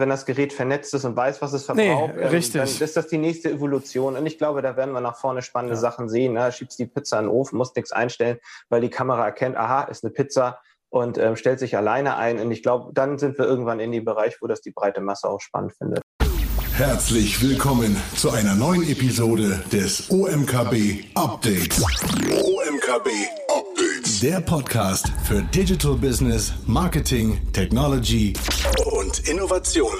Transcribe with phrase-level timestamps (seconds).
[0.00, 2.60] wenn das Gerät vernetzt ist und weiß, was es verbraucht, nee, richtig.
[2.60, 4.16] dann ist das die nächste Evolution.
[4.16, 5.80] Und ich glaube, da werden wir nach vorne spannende ja.
[5.80, 6.32] Sachen sehen.
[6.32, 6.50] Ne?
[6.50, 10.02] Schiebst die Pizza in den Ofen, musst nichts einstellen, weil die Kamera erkennt, aha, ist
[10.02, 10.58] eine Pizza
[10.88, 12.40] und ähm, stellt sich alleine ein.
[12.40, 15.28] Und ich glaube, dann sind wir irgendwann in dem Bereich, wo das die breite Masse
[15.28, 16.02] auch spannend findet.
[16.72, 21.82] Herzlich willkommen zu einer neuen Episode des OMKB Updates.
[21.82, 23.49] OMKB Updates.
[24.22, 28.34] Der Podcast für Digital Business, Marketing, Technology
[28.92, 29.92] und Innovation.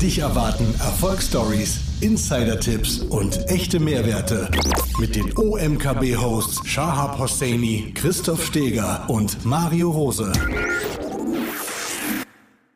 [0.00, 4.50] Dich erwarten Erfolgsstories, Insider-Tipps und echte Mehrwerte
[4.98, 10.32] mit den OMKB-Hosts Shahab Hosseini, Christoph Steger und Mario Rose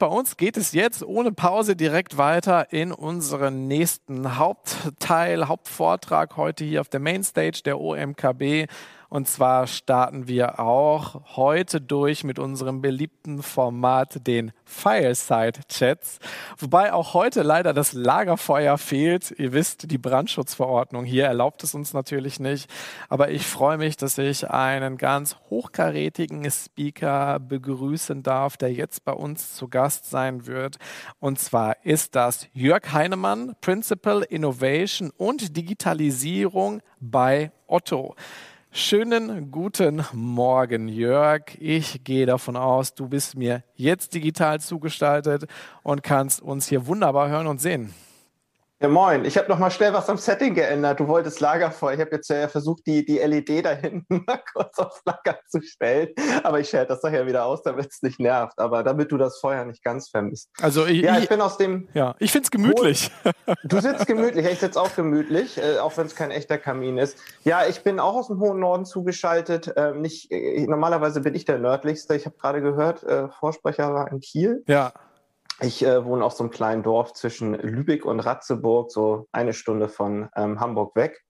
[0.03, 6.65] bei uns geht es jetzt ohne Pause direkt weiter in unseren nächsten Hauptteil, Hauptvortrag heute
[6.65, 8.67] hier auf der Mainstage der OMKB.
[9.13, 16.19] Und zwar starten wir auch heute durch mit unserem beliebten Format, den Fireside Chats.
[16.57, 19.31] Wobei auch heute leider das Lagerfeuer fehlt.
[19.37, 22.71] Ihr wisst, die Brandschutzverordnung hier erlaubt es uns natürlich nicht.
[23.11, 29.13] Aber ich freue mich, dass ich einen ganz hochkarätigen Speaker begrüßen darf, der jetzt bei
[29.13, 30.79] uns zu Gast sein wird.
[31.21, 38.15] Und zwar ist das Jörg Heinemann, Principal Innovation und Digitalisierung bei Otto.
[38.75, 41.43] Schönen guten Morgen, Jörg.
[41.61, 45.45] Ich gehe davon aus, du bist mir jetzt digital zugestaltet
[45.83, 47.93] und kannst uns hier wunderbar hören und sehen.
[48.83, 49.25] Ja, moin.
[49.25, 50.99] Ich habe noch mal schnell was am Setting geändert.
[50.99, 51.95] Du wolltest Lagerfeuer.
[51.95, 55.63] Ich habe jetzt äh, versucht, die, die LED da hinten mal kurz auf Lager zu
[55.63, 56.09] stellen.
[56.43, 58.59] Aber ich schalte das nachher wieder aus, damit es nicht nervt.
[58.59, 60.51] Aber damit du das Feuer nicht ganz vermisst.
[60.61, 61.91] Also ich, ja, ich, ich bin aus dem.
[61.95, 63.13] Ja, ich finde es gemütlich.
[63.63, 64.47] Du sitzt gemütlich.
[64.47, 67.17] Ich sitze auch gemütlich, äh, auch wenn es kein echter Kamin ist.
[67.45, 69.69] Ja, ich bin auch aus dem hohen Norden zugeschaltet.
[69.77, 72.17] Äh, nicht, äh, normalerweise bin ich der nördlichste.
[72.17, 74.65] Ich habe gerade gehört, äh, Vorsprecher war in Kiel.
[74.67, 74.93] Ja.
[75.61, 79.89] Ich äh, wohne auf so einem kleinen Dorf zwischen Lübeck und Ratzeburg, so eine Stunde
[79.89, 81.23] von ähm, Hamburg weg.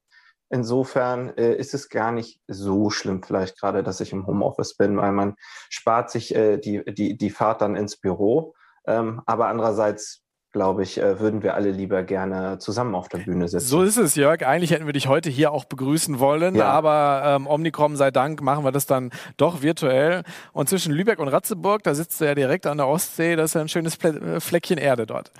[0.49, 4.99] Insofern äh, ist es gar nicht so schlimm, vielleicht gerade, dass ich im Homeoffice bin,
[4.99, 5.35] weil man
[5.71, 8.55] spart sich äh, die, die, die Fahrt dann ins Büro.
[8.87, 10.22] Ähm, aber andererseits
[10.53, 13.67] glaube ich, äh, würden wir alle lieber gerne zusammen auf der Bühne sitzen.
[13.67, 14.47] So ist es, Jörg.
[14.47, 16.67] Eigentlich hätten wir dich heute hier auch begrüßen wollen, ja.
[16.67, 20.23] aber ähm, Omnicom sei Dank machen wir das dann doch virtuell.
[20.53, 23.55] Und zwischen Lübeck und Ratzeburg, da sitzt du ja direkt an der Ostsee, das ist
[23.55, 25.33] ja ein schönes äh, Fleckchen Erde dort.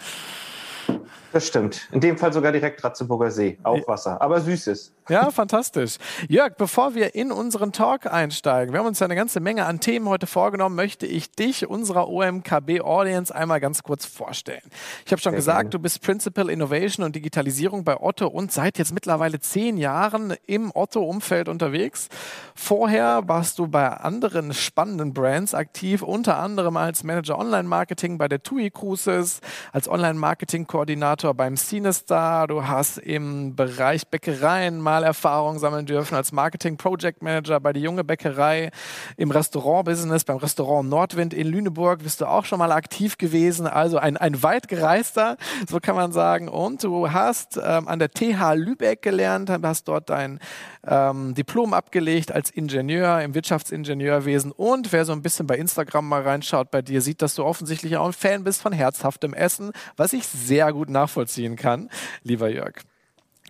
[1.33, 1.89] Das stimmt.
[1.93, 3.59] In dem Fall sogar direkt Ratzeburger See.
[3.63, 4.93] Auch Wasser, aber süßes.
[5.09, 5.97] Ja, fantastisch.
[6.29, 9.81] Jörg, bevor wir in unseren Talk einsteigen, wir haben uns ja eine ganze Menge an
[9.81, 14.63] Themen heute vorgenommen, möchte ich dich, unserer OMKB-Audience, einmal ganz kurz vorstellen.
[15.05, 15.71] Ich habe schon Sehr gesagt, gerne.
[15.71, 20.71] du bist Principal Innovation und Digitalisierung bei Otto und seit jetzt mittlerweile zehn Jahren im
[20.73, 22.09] Otto-Umfeld unterwegs.
[22.55, 28.43] Vorher warst du bei anderen spannenden Brands aktiv, unter anderem als Manager Online-Marketing bei der
[28.43, 29.41] TUI Cruises,
[29.73, 36.33] als Online-Marketing-Koordinator Moderator beim CineStar, du hast im Bereich Bäckereien mal Erfahrung sammeln dürfen als
[36.33, 38.71] Marketing Project Manager bei der Junge Bäckerei,
[39.17, 43.99] im Restaurant-Business, beim Restaurant Nordwind in Lüneburg bist du auch schon mal aktiv gewesen, also
[43.99, 45.37] ein, ein weit gereister,
[45.69, 46.49] so kann man sagen.
[46.49, 50.41] Und du hast ähm, an der TH Lübeck gelernt, hast dort dein
[50.87, 56.23] ähm, Diplom abgelegt als Ingenieur im Wirtschaftsingenieurwesen und wer so ein bisschen bei Instagram mal
[56.23, 60.13] reinschaut bei dir, sieht, dass du offensichtlich auch ein Fan bist von herzhaftem Essen, was
[60.13, 61.91] ich sehr gut nachvollziehen nachvollziehen kann,
[62.23, 62.75] lieber Jörg.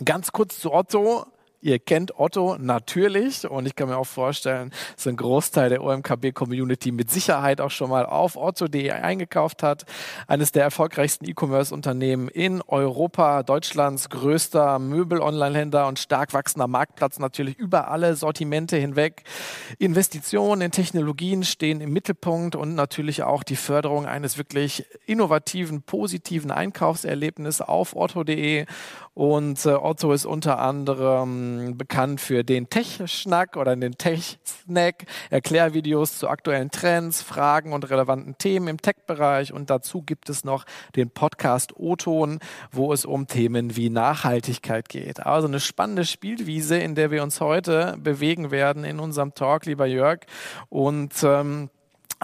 [0.04, 1.26] Ganz kurz zu Otto.
[1.64, 6.90] Ihr kennt Otto natürlich und ich kann mir auch vorstellen, dass ein Großteil der OMKB-Community
[6.90, 9.84] mit Sicherheit auch schon mal auf otto.de eingekauft hat.
[10.26, 17.92] Eines der erfolgreichsten E-Commerce-Unternehmen in Europa, Deutschlands größter Möbel-Online-Händler und stark wachsender Marktplatz natürlich über
[17.92, 19.22] alle Sortimente hinweg.
[19.78, 26.50] Investitionen in Technologien stehen im Mittelpunkt und natürlich auch die Förderung eines wirklich innovativen, positiven
[26.50, 28.66] Einkaufserlebnisses auf otto.de.
[29.14, 36.28] Und äh, Otto ist unter anderem bekannt für den Tech-Schnack oder den Tech-Snack, Erklärvideos zu
[36.28, 39.52] aktuellen Trends, Fragen und relevanten Themen im Tech-Bereich.
[39.52, 40.64] Und dazu gibt es noch
[40.96, 42.38] den Podcast O-Ton,
[42.70, 45.20] wo es um Themen wie Nachhaltigkeit geht.
[45.20, 49.86] Also eine spannende Spielwiese, in der wir uns heute bewegen werden in unserem Talk, lieber
[49.86, 50.20] Jörg.
[50.70, 51.68] Und ähm,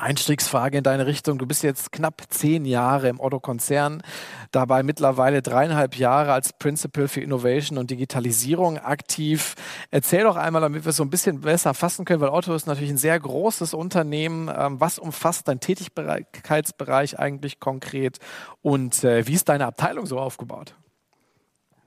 [0.02, 1.38] Einstiegsfrage in deine Richtung.
[1.38, 4.02] Du bist jetzt knapp zehn Jahre im Otto-Konzern,
[4.50, 9.54] dabei mittlerweile dreieinhalb Jahre als Principal für Innovation und Digitalisierung aktiv.
[9.90, 12.66] Erzähl doch einmal, damit wir es so ein bisschen besser fassen können, weil Otto ist
[12.66, 14.50] natürlich ein sehr großes Unternehmen.
[14.54, 18.18] Ähm, was umfasst dein Tätigkeitsbereich eigentlich konkret
[18.62, 20.74] und äh, wie ist deine Abteilung so aufgebaut?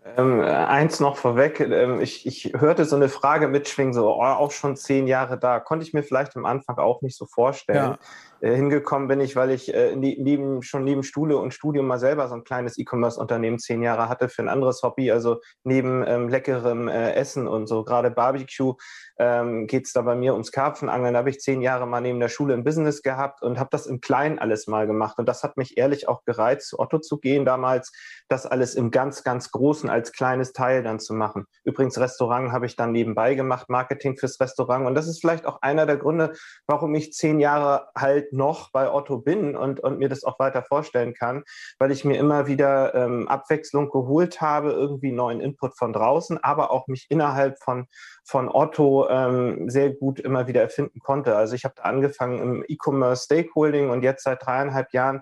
[0.03, 4.49] Ähm, eins noch vorweg, ähm, ich, ich hörte so eine Frage mitschwingen, so oh, auch
[4.49, 5.59] schon zehn Jahre da.
[5.59, 7.97] Konnte ich mir vielleicht am Anfang auch nicht so vorstellen.
[8.41, 8.49] Ja.
[8.49, 12.27] äh, hingekommen bin ich, weil ich äh, neben, schon neben Schule und Studium mal selber
[12.27, 15.11] so ein kleines E-Commerce-Unternehmen zehn Jahre hatte für ein anderes Hobby.
[15.11, 18.73] Also neben ähm, leckerem äh, Essen und so, gerade Barbecue,
[19.21, 21.13] ähm, geht es da bei mir ums Karpfenangeln.
[21.13, 23.85] Da habe ich zehn Jahre mal neben der Schule im Business gehabt und habe das
[23.85, 25.19] im Kleinen alles mal gemacht.
[25.19, 27.91] Und das hat mich ehrlich auch gereizt, zu Otto zu gehen damals,
[28.29, 31.45] das alles im ganz, ganz Großen als kleines Teil dann zu machen.
[31.63, 34.87] Übrigens, Restaurant habe ich dann nebenbei gemacht, Marketing fürs Restaurant.
[34.87, 36.33] Und das ist vielleicht auch einer der Gründe,
[36.65, 40.63] warum ich zehn Jahre halt noch bei Otto bin und, und mir das auch weiter
[40.63, 41.43] vorstellen kann,
[41.77, 46.71] weil ich mir immer wieder ähm, Abwechslung geholt habe, irgendwie neuen Input von draußen, aber
[46.71, 47.85] auch mich innerhalb von,
[48.23, 51.35] von Otto ähm, sehr gut immer wieder erfinden konnte.
[51.35, 55.21] Also ich habe angefangen im E-Commerce Stakeholding und jetzt seit dreieinhalb Jahren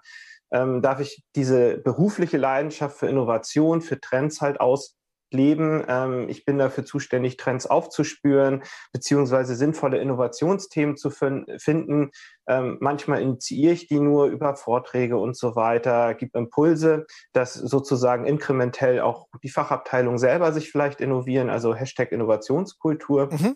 [0.51, 4.98] ähm, darf ich diese berufliche Leidenschaft für Innovation, für Trends halt aus
[5.33, 5.83] leben.
[5.87, 12.11] Ähm, ich bin dafür zuständig, Trends aufzuspüren, beziehungsweise sinnvolle Innovationsthemen zu finden.
[12.47, 18.25] Ähm, manchmal initiiere ich die nur über Vorträge und so weiter, gebe Impulse, dass sozusagen
[18.25, 23.29] inkrementell auch die Fachabteilung selber sich vielleicht innovieren, also Hashtag Innovationskultur.
[23.31, 23.55] Mhm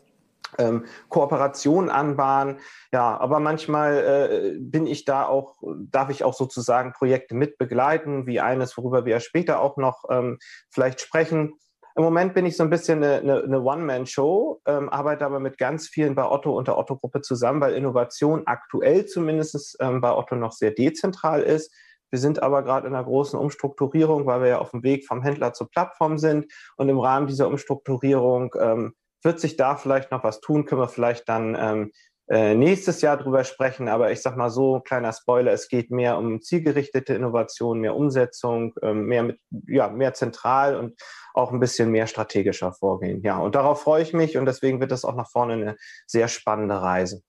[0.57, 2.59] ähm, Kooperation anbahnen.
[2.91, 5.55] Ja, aber manchmal äh, bin ich da auch,
[5.91, 10.37] darf ich auch sozusagen Projekte mit begleiten, wie eines, worüber wir später auch noch ähm,
[10.69, 11.53] vielleicht sprechen.
[11.95, 15.87] Im Moment bin ich so ein bisschen eine, eine, One-Man-Show, ähm, arbeite aber mit ganz
[15.87, 20.53] vielen bei Otto und der Otto-Gruppe zusammen, weil Innovation aktuell zumindest ähm, bei Otto noch
[20.53, 21.71] sehr dezentral ist.
[22.09, 25.21] Wir sind aber gerade in einer großen Umstrukturierung, weil wir ja auf dem Weg vom
[25.21, 26.51] Händler zur Plattform sind.
[26.77, 28.93] Und im Rahmen dieser Umstrukturierung ähm,
[29.23, 30.65] wird sich da vielleicht noch was tun?
[30.65, 31.91] Können wir vielleicht dann ähm,
[32.29, 33.87] äh, nächstes Jahr drüber sprechen.
[33.89, 38.73] Aber ich sag mal so, kleiner Spoiler, es geht mehr um zielgerichtete Innovation, mehr Umsetzung,
[38.81, 40.95] ähm, mehr mit, ja, mehr zentral und
[41.33, 43.21] auch ein bisschen mehr strategischer vorgehen.
[43.23, 45.75] Ja, und darauf freue ich mich und deswegen wird das auch nach vorne eine
[46.07, 47.21] sehr spannende Reise.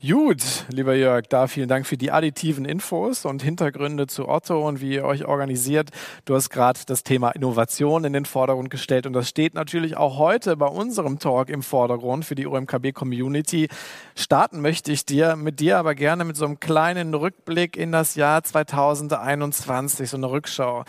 [0.00, 4.80] Gut, lieber Jörg, da vielen Dank für die additiven Infos und Hintergründe zu Otto und
[4.80, 5.90] wie ihr euch organisiert.
[6.24, 10.16] Du hast gerade das Thema Innovation in den Vordergrund gestellt und das steht natürlich auch
[10.16, 13.68] heute bei unserem Talk im Vordergrund für die OMKB Community.
[14.14, 18.14] Starten möchte ich dir mit dir aber gerne mit so einem kleinen Rückblick in das
[18.14, 20.84] Jahr 2021, so eine Rückschau.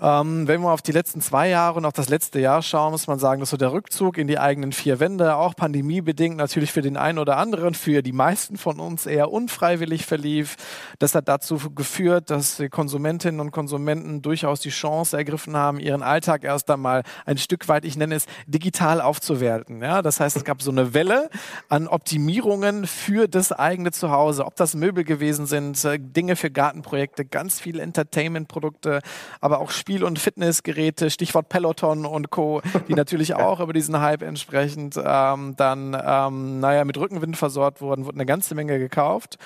[0.00, 3.06] Ähm, wenn wir auf die letzten zwei Jahre und auf das letzte Jahr schauen, muss
[3.06, 6.82] man sagen, dass so der Rückzug in die eigenen vier Wände, auch pandemiebedingt natürlich für
[6.82, 10.56] den einen oder anderen, für die meisten von uns eher unfreiwillig verlief.
[10.98, 16.02] Das hat dazu geführt, dass die Konsumentinnen und Konsumenten durchaus die Chance ergriffen haben, ihren
[16.02, 19.80] Alltag erst einmal ein Stück weit, ich nenne es, digital aufzuwerten.
[19.80, 21.30] Ja, das heißt, es gab so eine Welle
[21.68, 27.24] an Optimierungen für das eigene Zuhause, ob das Möbel gewesen sind, äh, Dinge für Gartenprojekte,
[27.24, 29.00] ganz viele Entertainment-Produkte,
[29.40, 34.22] aber auch Spiel- und Fitnessgeräte, Stichwort Peloton und Co., die natürlich auch über diesen Hype
[34.22, 39.36] entsprechend ähm, dann, ähm, naja, mit Rückenwind versorgt wurden, wurde eine ganze Menge gekauft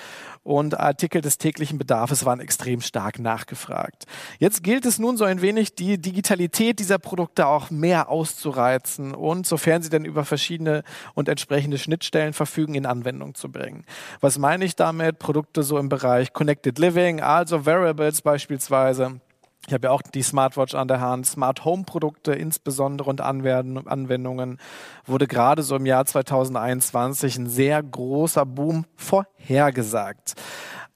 [0.43, 4.05] und Artikel des täglichen Bedarfs waren extrem stark nachgefragt.
[4.37, 9.45] Jetzt gilt es nun so ein wenig, die Digitalität dieser Produkte auch mehr auszureizen und,
[9.45, 10.83] sofern sie denn über verschiedene
[11.15, 13.83] und entsprechende Schnittstellen verfügen, in Anwendung zu bringen.
[14.21, 15.19] Was meine ich damit?
[15.19, 19.19] Produkte so im Bereich Connected Living, also Variables beispielsweise
[19.69, 24.57] ich habe ja auch die Smartwatch an der Hand, Smart Home Produkte insbesondere und Anwendungen
[25.05, 30.33] wurde gerade so im Jahr 2021 ein sehr großer Boom vorhergesagt.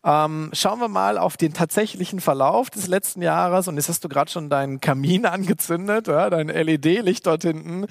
[0.04, 3.68] Ähm, schauen wir mal auf den tatsächlichen Verlauf des letzten Jahres.
[3.68, 7.86] Und jetzt hast du gerade schon deinen Kamin angezündet, ja, dein LED-Licht dort hinten.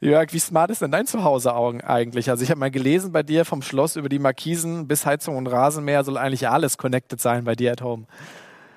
[0.00, 2.28] Jörg, wie smart ist denn dein Zuhause eigentlich?
[2.28, 5.46] Also ich habe mal gelesen bei dir vom Schloss über die Markisen bis Heizung und
[5.46, 8.06] Rasenmäher soll eigentlich alles connected sein bei dir at home.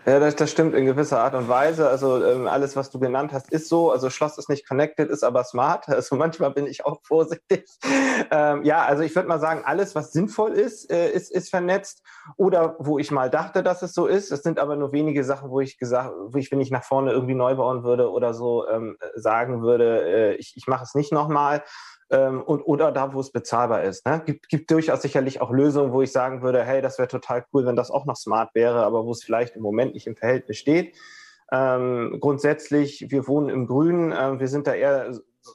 [0.07, 1.89] Ja, das, das stimmt in gewisser Art und Weise.
[1.89, 3.91] Also ähm, alles, was du genannt hast, ist so.
[3.91, 5.85] Also Schloss ist nicht connected, ist aber smart.
[5.97, 7.67] Also manchmal bin ich auch vorsichtig.
[8.31, 12.01] Ähm, ja, also ich würde mal sagen, alles, was sinnvoll ist, äh, ist, ist vernetzt.
[12.35, 14.31] Oder wo ich mal dachte, dass es so ist.
[14.31, 17.11] Es sind aber nur wenige Sachen, wo ich gesagt, wo ich, wenn ich nach vorne
[17.11, 21.13] irgendwie neu bauen würde oder so, ähm, sagen würde, äh, ich, ich mache es nicht
[21.13, 21.63] nochmal
[22.09, 24.05] ähm, und, oder da, wo es bezahlbar ist.
[24.05, 24.21] Ne?
[24.25, 27.65] Gibt, gibt durchaus sicherlich auch Lösungen, wo ich sagen würde, hey, das wäre total cool,
[27.65, 30.57] wenn das auch noch smart wäre, aber wo es vielleicht im Moment nicht im Verhältnis
[30.57, 30.95] steht.
[31.51, 35.13] Ähm, grundsätzlich, wir wohnen im Grünen, äh, wir sind da eher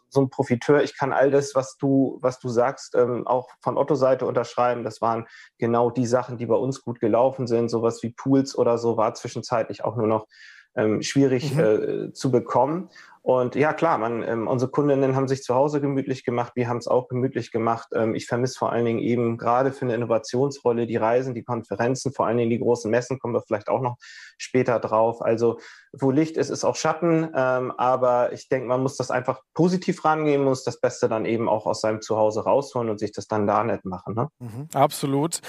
[0.09, 0.83] so ein Profiteur.
[0.83, 4.85] Ich kann all das, was du, was du sagst, ähm, auch von Otto-Seite unterschreiben.
[4.85, 5.27] Das waren
[5.59, 7.69] genau die Sachen, die bei uns gut gelaufen sind.
[7.69, 10.27] Sowas wie Pools oder so war zwischenzeitlich auch nur noch
[10.75, 11.61] ähm, schwierig mhm.
[11.61, 12.89] äh, zu bekommen.
[13.23, 16.79] Und ja, klar, man, ähm, unsere Kundinnen haben sich zu Hause gemütlich gemacht, wir haben
[16.79, 17.89] es auch gemütlich gemacht.
[17.95, 22.13] Ähm, ich vermisse vor allen Dingen eben gerade für eine Innovationsrolle die Reisen, die Konferenzen,
[22.13, 23.97] vor allen Dingen die großen Messen, kommen wir vielleicht auch noch
[24.39, 25.23] später drauf.
[25.23, 25.59] Also
[25.93, 27.29] wo Licht ist, ist auch Schatten.
[27.35, 31.49] Ähm, aber ich denke, man muss das einfach positiv rangehen, muss das Beste dann eben
[31.49, 34.15] auch aus seinem Zuhause rausholen und sich das dann da nicht machen.
[34.15, 34.29] Ne?
[34.39, 35.41] Mhm, absolut.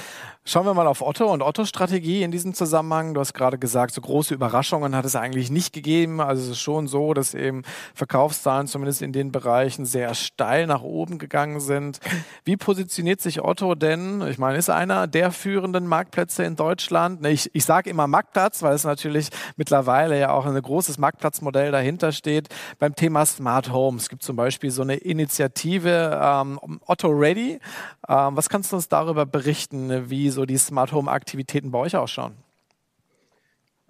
[0.43, 3.13] Schauen wir mal auf Otto und Ottos Strategie in diesem Zusammenhang.
[3.13, 6.19] Du hast gerade gesagt, so große Überraschungen hat es eigentlich nicht gegeben.
[6.19, 7.62] Also es ist schon so, dass eben
[7.93, 11.99] Verkaufszahlen zumindest in den Bereichen sehr steil nach oben gegangen sind.
[12.43, 14.21] Wie positioniert sich Otto denn?
[14.27, 17.25] Ich meine, ist einer der führenden Marktplätze in Deutschland?
[17.25, 22.11] Ich, ich sage immer Marktplatz, weil es natürlich mittlerweile ja auch ein großes Marktplatzmodell dahinter
[22.11, 22.49] steht.
[22.79, 23.97] Beim Thema Smart Home.
[23.97, 27.59] Es gibt zum Beispiel so eine Initiative ähm, Otto Ready.
[28.07, 31.95] Ähm, was kannst du uns darüber berichten, wie so die Smart Home Aktivitäten bei euch
[31.95, 32.42] ausschauen?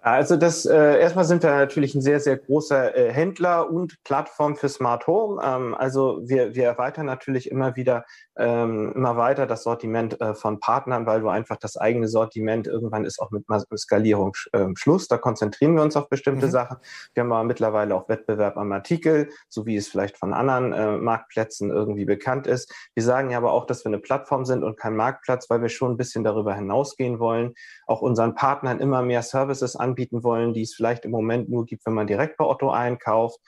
[0.04, 4.54] Also das äh, erstmal sind wir natürlich ein sehr, sehr großer äh, Händler und Plattform
[4.54, 5.40] für Smart Home.
[5.42, 8.04] Ähm, also wir, wir erweitern natürlich immer wieder
[8.36, 13.06] ähm, immer weiter das Sortiment äh, von Partnern, weil du einfach das eigene Sortiment irgendwann
[13.06, 13.46] ist auch mit
[13.78, 15.08] Skalierung äh, Schluss.
[15.08, 16.50] Da konzentrieren wir uns auf bestimmte mhm.
[16.50, 16.76] Sachen.
[17.14, 20.98] Wir haben aber mittlerweile auch Wettbewerb am Artikel, so wie es vielleicht von anderen äh,
[20.98, 22.70] Marktplätzen irgendwie bekannt ist.
[22.92, 25.70] Wir sagen ja aber auch, dass wir eine Plattform sind und kein Marktplatz, weil wir
[25.70, 27.54] schon ein bisschen darüber hinausgehen wollen,
[27.86, 31.66] auch unseren Partnern immer mehr Services anbieten anbieten wollen, die es vielleicht im Moment nur
[31.66, 33.38] gibt, wenn man direkt bei Otto einkauft.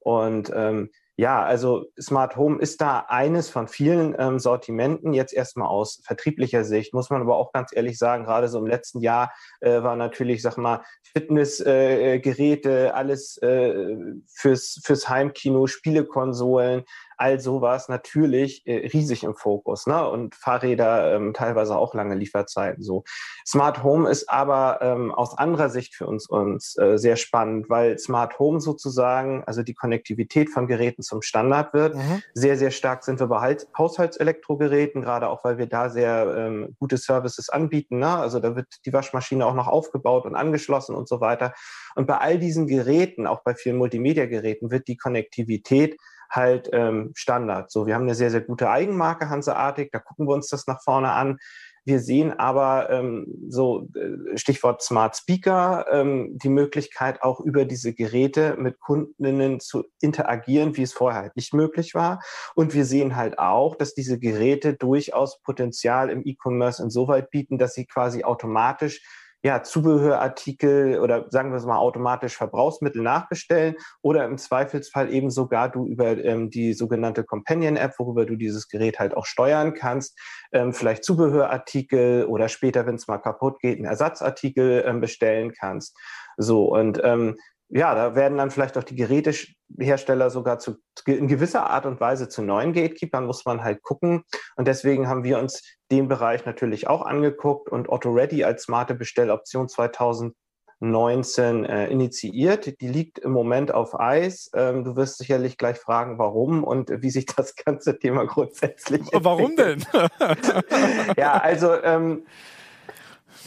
[0.00, 5.14] Und ähm, ja, also Smart Home ist da eines von vielen ähm, Sortimenten.
[5.14, 8.66] Jetzt erstmal aus vertrieblicher Sicht muss man aber auch ganz ehrlich sagen, gerade so im
[8.66, 13.96] letzten Jahr äh, war natürlich, sag mal, Fitnessgeräte, äh, alles äh,
[14.28, 16.84] fürs, fürs Heimkino, Spielekonsolen,
[17.16, 19.86] all sowas natürlich äh, riesig im Fokus.
[19.86, 20.08] Ne?
[20.08, 23.04] Und Fahrräder ähm, teilweise auch lange Lieferzeiten so.
[23.46, 27.98] Smart Home ist aber ähm, aus anderer Sicht für uns, uns äh, sehr spannend, weil
[27.98, 31.94] Smart Home sozusagen, also die Konnektivität von Geräten zum Standard wird.
[31.94, 32.22] Mhm.
[32.34, 36.96] Sehr, sehr stark sind wir bei Haushaltselektrogeräten, gerade auch, weil wir da sehr ähm, gute
[36.96, 37.98] Services anbieten.
[37.98, 38.08] Ne?
[38.08, 41.54] Also da wird die Waschmaschine auch noch aufgebaut und angeschlossen und so weiter.
[41.94, 45.96] Und bei all diesen Geräten, auch bei vielen Multimedia-Geräten, wird die Konnektivität
[46.30, 47.70] halt ähm, Standard.
[47.70, 50.82] So, wir haben eine sehr, sehr gute Eigenmarke Hanseartig, da gucken wir uns das nach
[50.82, 51.38] vorne an.
[51.86, 57.94] Wir sehen aber ähm, so äh, Stichwort Smart Speaker ähm, die Möglichkeit auch über diese
[57.94, 62.20] Geräte mit Kundinnen zu interagieren, wie es vorher halt nicht möglich war.
[62.56, 67.74] Und wir sehen halt auch, dass diese Geräte durchaus Potenzial im E-Commerce insoweit bieten, dass
[67.74, 69.00] sie quasi automatisch
[69.46, 75.70] ja, Zubehörartikel oder sagen wir es mal automatisch Verbrauchsmittel nachbestellen oder im Zweifelsfall eben sogar
[75.70, 80.18] du über ähm, die sogenannte Companion-App, worüber du dieses Gerät halt auch steuern kannst,
[80.50, 85.96] ähm, vielleicht Zubehörartikel oder später, wenn es mal kaputt geht, einen Ersatzartikel ähm, bestellen kannst.
[86.36, 87.36] So und ähm,
[87.68, 92.28] ja, da werden dann vielleicht auch die Gerätehersteller sogar zu, in gewisser Art und Weise
[92.28, 94.22] zu neuen Gatekeepern, muss man halt gucken.
[94.56, 98.94] Und deswegen haben wir uns den Bereich natürlich auch angeguckt und Otto Ready als smarte
[98.94, 102.80] Bestelloption 2019 äh, initiiert.
[102.80, 104.48] Die liegt im Moment auf Eis.
[104.54, 109.02] Ähm, du wirst sicherlich gleich fragen, warum und wie sich das ganze Thema grundsätzlich.
[109.12, 109.84] Warum denn?
[111.16, 112.26] ja, also ähm,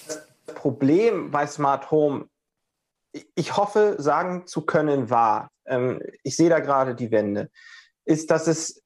[0.08, 2.26] das Problem bei Smart Home
[3.36, 7.50] ich hoffe, sagen zu können, war, ähm, ich sehe da gerade die Wende,
[8.06, 8.84] ist, dass es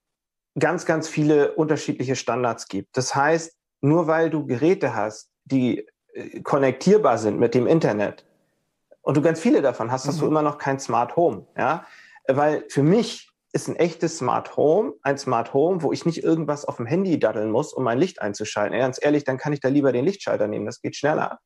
[0.58, 2.96] ganz, ganz viele unterschiedliche Standards gibt.
[2.96, 8.26] Das heißt, nur weil du Geräte hast, die äh, konnektierbar sind mit dem Internet
[9.02, 10.32] und du ganz viele davon hast, hast du mhm.
[10.32, 11.48] immer noch kein Smart Home.
[11.58, 11.86] Ja?
[12.28, 16.66] Weil für mich ist ein echtes Smart Home, ein Smart Home, wo ich nicht irgendwas
[16.66, 18.78] auf dem Handy daddeln muss, um mein Licht einzuschalten.
[18.78, 21.40] Ganz ehrlich, dann kann ich da lieber den Lichtschalter nehmen, das geht schneller.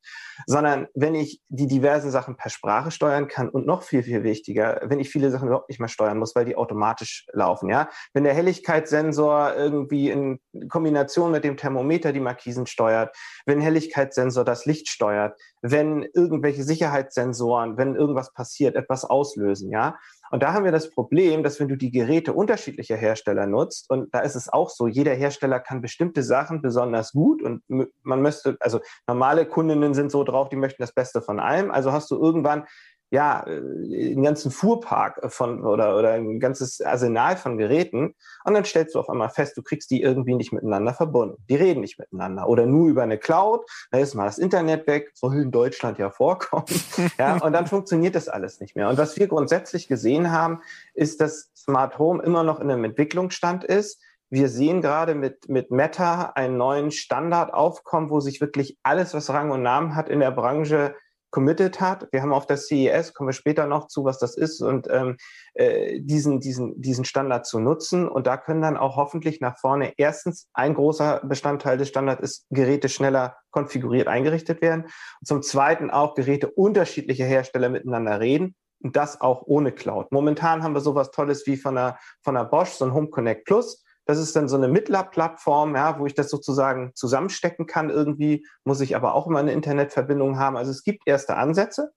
[0.46, 4.80] Sondern wenn ich die diversen Sachen per Sprache steuern kann und noch viel, viel wichtiger,
[4.86, 7.90] wenn ich viele Sachen überhaupt nicht mehr steuern muss, weil die automatisch laufen, ja.
[8.14, 13.14] Wenn der Helligkeitssensor irgendwie in Kombination mit dem Thermometer die Markisen steuert,
[13.46, 19.98] wenn Helligkeitssensor das Licht steuert, wenn irgendwelche Sicherheitssensoren, wenn irgendwas passiert, etwas auslösen, ja.
[20.32, 24.14] Und da haben wir das Problem, dass wenn du die Geräte unterschiedlicher Hersteller nutzt, und
[24.14, 27.64] da ist es auch so, jeder Hersteller kann bestimmte Sachen besonders gut und
[28.04, 31.72] man müsste, also normale Kundinnen sind so drauf, die möchten das Beste von allem.
[31.72, 32.66] Also hast du irgendwann
[33.10, 38.66] ja, äh, einen ganzen Fuhrpark von oder, oder ein ganzes Arsenal von Geräten und dann
[38.66, 41.38] stellst du auf einmal fest, du kriegst die irgendwie nicht miteinander verbunden.
[41.50, 45.12] Die reden nicht miteinander oder nur über eine Cloud, da ist mal das Internet weg,
[45.14, 46.66] soll in Deutschland ja vorkommen.
[47.18, 48.90] ja, und dann funktioniert das alles nicht mehr.
[48.90, 50.62] Und was wir grundsätzlich gesehen haben,
[50.94, 54.02] ist, dass Smart Home immer noch in einem Entwicklungsstand ist.
[54.30, 59.30] Wir sehen gerade mit, mit Meta einen neuen Standard aufkommen, wo sich wirklich alles, was
[59.30, 60.96] Rang und Namen hat in der Branche,
[61.30, 62.08] committed hat.
[62.12, 65.18] Wir haben auf der CES, kommen wir später noch zu, was das ist, und ähm,
[65.54, 68.08] äh, diesen, diesen, diesen Standard zu nutzen.
[68.08, 72.46] Und da können dann auch hoffentlich nach vorne erstens ein großer Bestandteil des Standards ist,
[72.50, 74.84] Geräte schneller konfiguriert eingerichtet werden.
[74.84, 80.12] Und zum Zweiten auch Geräte unterschiedlicher Hersteller miteinander reden und das auch ohne Cloud.
[80.12, 83.46] Momentan haben wir sowas Tolles wie von der, von der Bosch, so ein Home Connect
[83.46, 83.84] Plus.
[84.08, 87.90] Das ist dann so eine Mittlerplattform, ja, wo ich das sozusagen zusammenstecken kann.
[87.90, 90.56] Irgendwie muss ich aber auch immer eine Internetverbindung haben.
[90.56, 91.92] Also es gibt erste Ansätze,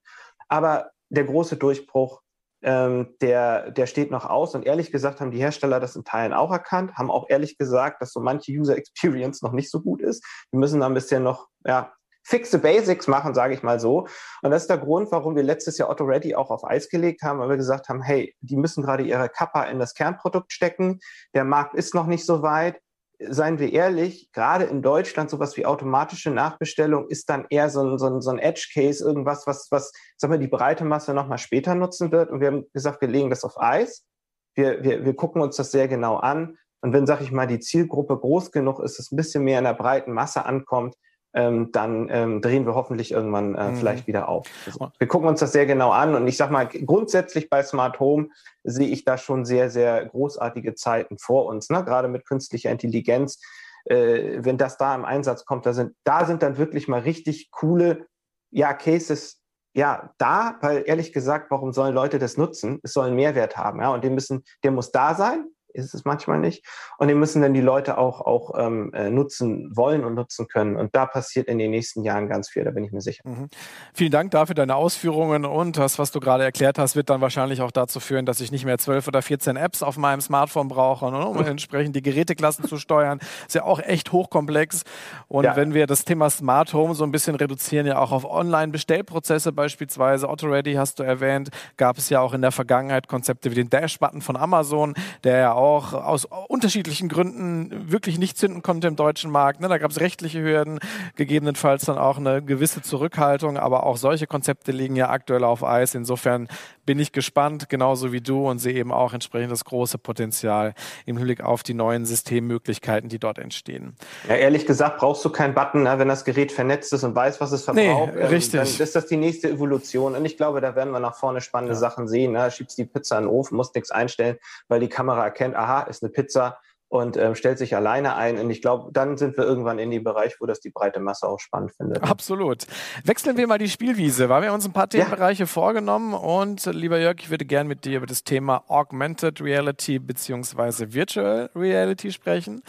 [0.49, 2.21] aber der große Durchbruch,
[2.62, 4.57] ähm, der, der steht noch aus.
[4.57, 8.02] Und ehrlich gesagt haben die Hersteller das in Teilen auch erkannt, haben auch ehrlich gesagt,
[8.02, 10.25] dass so manche User Experience noch nicht so gut ist.
[10.50, 14.07] Wir müssen da ein bisschen noch ja, fixe Basics machen, sage ich mal so.
[14.43, 17.23] Und das ist der Grund, warum wir letztes Jahr Otto Ready auch auf Eis gelegt
[17.23, 21.00] haben, weil wir gesagt haben, hey, die müssen gerade ihre Kappa in das Kernprodukt stecken.
[21.35, 22.81] Der Markt ist noch nicht so weit.
[23.23, 27.99] Seien wir ehrlich, gerade in Deutschland sowas wie automatische Nachbestellung ist dann eher so ein,
[27.99, 31.75] so ein, so ein Edge-Case, irgendwas, was, was sagen wir, die breite Masse nochmal später
[31.75, 32.31] nutzen wird.
[32.31, 34.07] Und wir haben gesagt, wir legen das auf Eis.
[34.55, 36.57] Wir, wir, wir gucken uns das sehr genau an.
[36.81, 39.65] Und wenn, sag ich mal, die Zielgruppe groß genug ist, es ein bisschen mehr in
[39.65, 40.95] der breiten Masse ankommt,
[41.33, 43.77] ähm, dann ähm, drehen wir hoffentlich irgendwann äh, mhm.
[43.77, 44.47] vielleicht wieder auf.
[44.67, 48.01] Also, wir gucken uns das sehr genau an und ich sage mal, grundsätzlich bei Smart
[48.01, 48.29] Home
[48.65, 51.85] sehe ich da schon sehr, sehr großartige Zeiten vor uns, ne?
[51.85, 53.41] gerade mit künstlicher Intelligenz.
[53.85, 57.51] Äh, wenn das da im Einsatz kommt, da sind, da sind dann wirklich mal richtig
[57.51, 58.07] coole
[58.51, 59.41] ja, Cases
[59.73, 62.81] ja, da, weil ehrlich gesagt, warum sollen Leute das nutzen?
[62.83, 66.05] Es soll einen Mehrwert haben, ja, und den müssen, der muss da sein, ist es
[66.05, 66.65] manchmal nicht.
[66.99, 70.77] Und die müssen dann die Leute auch, auch ähm, äh, nutzen wollen und nutzen können.
[70.77, 73.23] Und da passiert in den nächsten Jahren ganz viel, da bin ich mir sicher.
[73.27, 73.49] Mhm.
[73.95, 77.62] Vielen Dank dafür deine Ausführungen und das, was du gerade erklärt hast, wird dann wahrscheinlich
[77.62, 81.11] auch dazu führen, dass ich nicht mehr 12 oder 14 Apps auf meinem Smartphone brauche,
[81.11, 83.21] ne, um entsprechend die Geräteklassen zu steuern.
[83.47, 84.85] Ist ja auch echt hochkomplex.
[85.29, 85.57] Und ja.
[85.57, 90.29] wenn wir das Thema Smart Home so ein bisschen reduzieren, ja auch auf Online-Bestellprozesse beispielsweise,
[90.29, 94.23] AutoReady hast du erwähnt, gab es ja auch in der Vergangenheit Konzepte wie den Dash-Button
[94.23, 99.61] von Amazon, der ja auch aus unterschiedlichen Gründen wirklich nicht zünden konnte im deutschen Markt.
[99.61, 99.69] Ne?
[99.69, 100.81] Da gab es rechtliche Hürden,
[101.17, 105.95] gegebenenfalls dann auch eine gewisse Zurückhaltung, aber auch solche Konzepte liegen ja aktuell auf Eis.
[105.95, 106.49] Insofern
[106.87, 110.75] bin ich gespannt, genauso wie du, und sehe eben auch entsprechend das große Potenzial
[111.07, 113.95] im Hinblick auf die neuen Systemmöglichkeiten, die dort entstehen.
[114.29, 115.99] Ja, ehrlich gesagt brauchst du keinen Button, ne?
[115.99, 118.14] wenn das Gerät vernetzt ist und weiß, was es verbraucht.
[118.14, 118.61] Nee, richtig.
[118.61, 120.14] Dann ist das die nächste Evolution.
[120.17, 121.79] Und ich glaube, da werden wir nach vorne spannende ja.
[121.79, 122.33] Sachen sehen.
[122.33, 122.50] Ne?
[122.50, 124.37] Schiebst die Pizza in den Ofen, musst nichts einstellen,
[124.69, 126.59] weil die Kamera erkennt, aha, ist eine Pizza
[126.90, 128.37] und ähm, stellt sich alleine ein.
[128.38, 131.29] Und ich glaube, dann sind wir irgendwann in dem Bereich, wo das die breite Masse
[131.29, 132.03] auch spannend findet.
[132.03, 132.66] Absolut.
[133.05, 135.46] Wechseln wir mal die Spielwiese, weil wir uns ein paar Themenbereiche ja.
[135.46, 136.14] vorgenommen.
[136.14, 141.48] Und lieber Jörg, ich würde gerne mit dir über das Thema Augmented Reality beziehungsweise Virtual
[141.55, 142.61] Reality sprechen.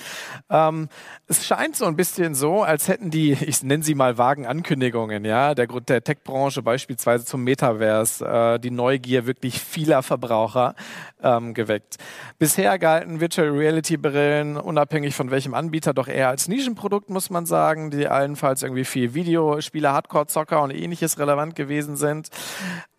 [0.52, 0.90] Ähm,
[1.28, 5.26] es scheint so ein bisschen so, als hätten die, ich nenne sie mal vagen Ankündigungen,
[5.26, 10.76] ja, der, der Tech-Branche beispielsweise zum Metaverse, äh, die Neugier wirklich vieler Verbraucher
[11.24, 11.98] ähm, geweckt.
[12.38, 17.46] Bisher galten Virtual Reality Brillen, unabhängig von welchem Anbieter, doch eher als Nischenprodukt, muss man
[17.46, 22.30] sagen, die allenfalls irgendwie für Videospiele, Hardcore-Zocker und ähnliches relevant gewesen sind.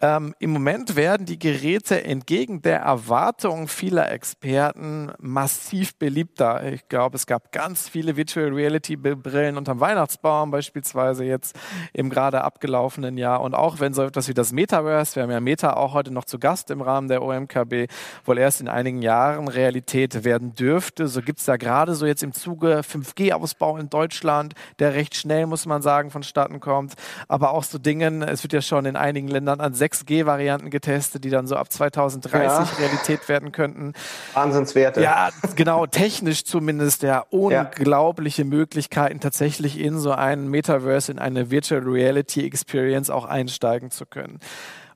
[0.05, 6.73] Ähm, Im Moment werden die Geräte entgegen der Erwartungen vieler Experten massiv beliebter.
[6.73, 11.57] Ich glaube, es gab ganz viele Virtual Reality Brillen unterm Weihnachtsbaum, beispielsweise jetzt
[11.93, 13.43] im gerade abgelaufenen Jahr.
[13.43, 16.25] Und auch wenn so etwas wie das Metaverse, wir haben ja Meta auch heute noch
[16.25, 17.87] zu Gast im Rahmen der OMKB,
[18.25, 21.07] wohl erst in einigen Jahren Realität werden dürfte.
[21.07, 25.47] So gibt es da gerade so jetzt im Zuge 5G-Ausbau in Deutschland, der recht schnell,
[25.47, 26.95] muss man sagen, vonstatten kommt.
[27.29, 31.31] Aber auch so Dingen, es wird ja schon in einigen Ländern an 6G-Varianten getestet, die
[31.31, 32.85] dann so ab 2030 ja.
[32.85, 33.93] Realität werden könnten.
[34.35, 35.03] Wahnsinnswerte.
[35.03, 38.49] Ja, genau, technisch zumindest, ja, unglaubliche ja.
[38.49, 44.39] Möglichkeiten, tatsächlich in so einen Metaverse, in eine Virtual Reality Experience auch einsteigen zu können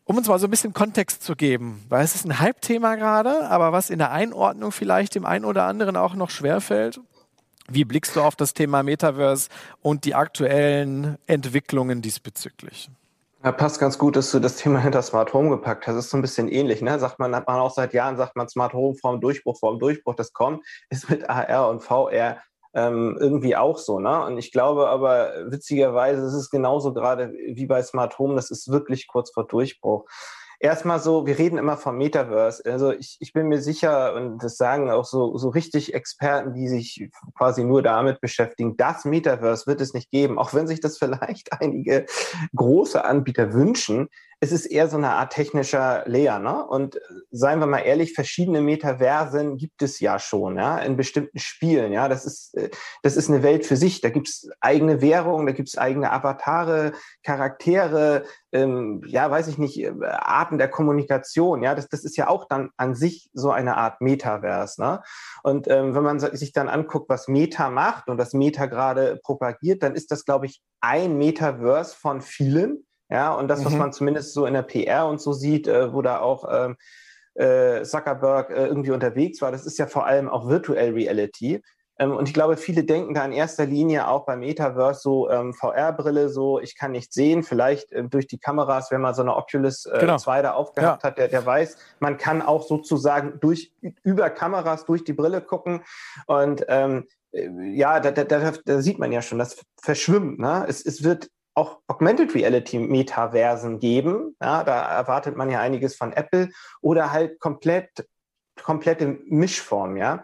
[0.09, 3.51] um uns mal so ein bisschen Kontext zu geben, weil es ist ein Halbthema gerade,
[3.51, 7.01] aber was in der Einordnung vielleicht dem einen oder anderen auch noch schwerfällt.
[7.69, 9.49] Wie blickst du auf das Thema Metaverse
[9.83, 12.89] und die aktuellen Entwicklungen diesbezüglich?
[13.47, 15.95] Ja, passt ganz gut, dass du das Thema hinter Smart Home gepackt hast.
[15.95, 16.99] Das ist so ein bisschen ähnlich, ne?
[16.99, 20.17] Sagt man, hat man auch seit Jahren, sagt man Smart Home vorm Durchbruch, vorm Durchbruch,
[20.17, 22.39] das kommt, ist mit AR und VR
[22.75, 24.01] ähm, irgendwie auch so.
[24.01, 24.25] Ne?
[24.25, 28.69] Und ich glaube aber, witzigerweise ist es genauso gerade wie bei Smart Home, das ist
[28.69, 30.07] wirklich kurz vor Durchbruch.
[30.59, 32.65] Erstmal so, wir reden immer vom Metaverse.
[32.71, 36.69] Also ich, ich bin mir sicher, und das sagen auch so, so richtig Experten, die
[36.69, 40.99] sich quasi nur damit beschäftigen, das Metaverse wird es nicht geben, auch wenn sich das
[41.07, 42.07] vielleicht einige
[42.55, 44.09] große Anbieter wünschen
[44.41, 46.39] es ist eher so eine Art technischer Layer.
[46.39, 46.67] Ne?
[46.67, 51.93] Und seien wir mal ehrlich, verschiedene Metaversen gibt es ja schon, ja, in bestimmten Spielen.
[51.93, 52.69] Ja, das ist, äh,
[53.03, 54.03] das ist eine Welt für sich.
[54.03, 59.57] Da gibt es eigene Währungen, da gibt es eigene Avatare, Charaktere, ähm, ja, weiß ich
[59.57, 61.63] nicht, äh, Arten der Kommunikation.
[61.63, 64.81] Ja, das, das ist ja auch dann an sich so eine Art Metaverse.
[64.83, 65.03] Ne?
[65.45, 69.83] Und ähm, wenn man sich dann anguckt, was Meta macht und was Meta gerade propagiert,
[69.83, 73.79] dann ist das, glaube ich, ein Metaverse von vielen Ja, und das, was mhm.
[73.79, 76.77] man zumindest so in der PR und so sieht, äh, wo da auch ähm,
[77.35, 81.63] äh, Zuckerberg äh, irgendwie unterwegs war, das ist ja vor allem auch Virtual Reality.
[81.99, 85.55] Ähm, und ich glaube, viele denken da in erster Linie auch beim Metaverse so ähm,
[85.55, 89.35] VR-Brille, so ich kann nicht sehen, vielleicht äh, durch die Kameras, wenn man so eine
[89.35, 90.19] Oculus äh, genau.
[90.19, 91.09] 2 da aufgehabt ja.
[91.09, 95.83] hat, der, der weiß, man kann auch sozusagen durch über Kameras durch die Brille gucken.
[96.27, 100.39] Und ähm, äh, ja, da, da, da, da sieht man ja schon, das verschwimmt.
[100.39, 100.67] Ne?
[100.69, 104.37] Es, es wird auch Augmented Reality Metaversen geben.
[104.41, 108.07] Ja, da erwartet man ja einiges von Apple oder halt komplett,
[108.63, 109.97] komplette Mischform.
[109.97, 110.23] Ja,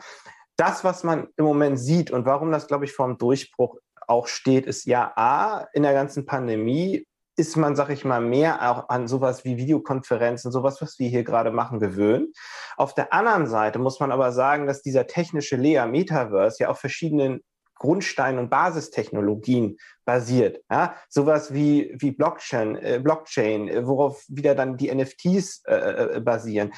[0.56, 4.26] das, was man im Moment sieht und warum das, glaube ich, vor dem Durchbruch auch
[4.26, 8.90] steht, ist ja A, in der ganzen Pandemie ist man, sag ich mal, mehr auch
[8.90, 12.36] an sowas wie Videokonferenzen, sowas, was wir hier gerade machen, gewöhnt.
[12.76, 16.78] Auf der anderen Seite muss man aber sagen, dass dieser technische Layer Metaverse ja auf
[16.78, 17.40] verschiedenen
[17.82, 20.62] Grundstein- und Basistechnologien basiert.
[20.70, 20.94] Ja?
[21.08, 25.74] Sowas wie, wie Blockchain, äh, Blockchain, äh, worauf wieder dann die NFTs äh,
[26.16, 26.72] äh, basieren.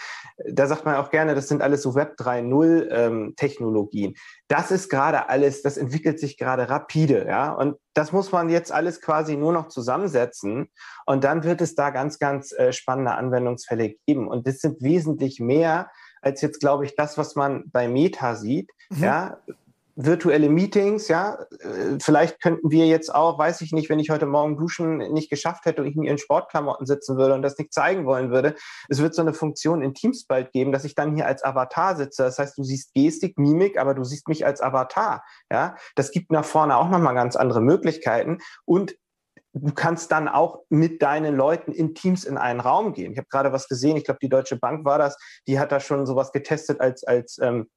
[0.51, 4.15] Da sagt man auch gerne, das sind alles so Web 3.0 ähm, Technologien.
[4.49, 7.53] Das ist gerade alles, das entwickelt sich gerade rapide, ja.
[7.53, 10.71] Und das muss man jetzt alles quasi nur noch zusammensetzen.
[11.05, 14.27] Und dann wird es da ganz, ganz äh, spannende Anwendungsfälle geben.
[14.27, 15.91] Und das sind wesentlich mehr
[16.23, 18.71] als jetzt, glaube ich, das, was man bei Meta sieht.
[18.89, 19.05] Mhm.
[19.05, 19.39] Ja,
[19.97, 21.39] virtuelle Meetings, ja.
[21.61, 25.31] Äh, vielleicht könnten wir jetzt auch, weiß ich nicht, wenn ich heute Morgen duschen nicht
[25.31, 28.55] geschafft hätte und ich in Sportklamotten sitzen würde und das nicht zeigen wollen würde.
[28.89, 31.97] Es wird so eine Funktion in Teams bald geben, dass ich dann hier als Avatar
[31.97, 32.25] sitze.
[32.25, 35.77] Das heißt, du siehst Gestik, Mimik, aber du siehst mich als Avatar, ja.
[35.95, 38.97] Das gibt nach vorne auch nochmal ganz andere Möglichkeiten und
[39.53, 43.13] du kannst dann auch mit deinen Leuten in Teams in einen Raum gehen.
[43.13, 45.79] Ich habe gerade was gesehen, ich glaube, die Deutsche Bank war das, die hat da
[45.79, 47.69] schon sowas getestet als, als ähm,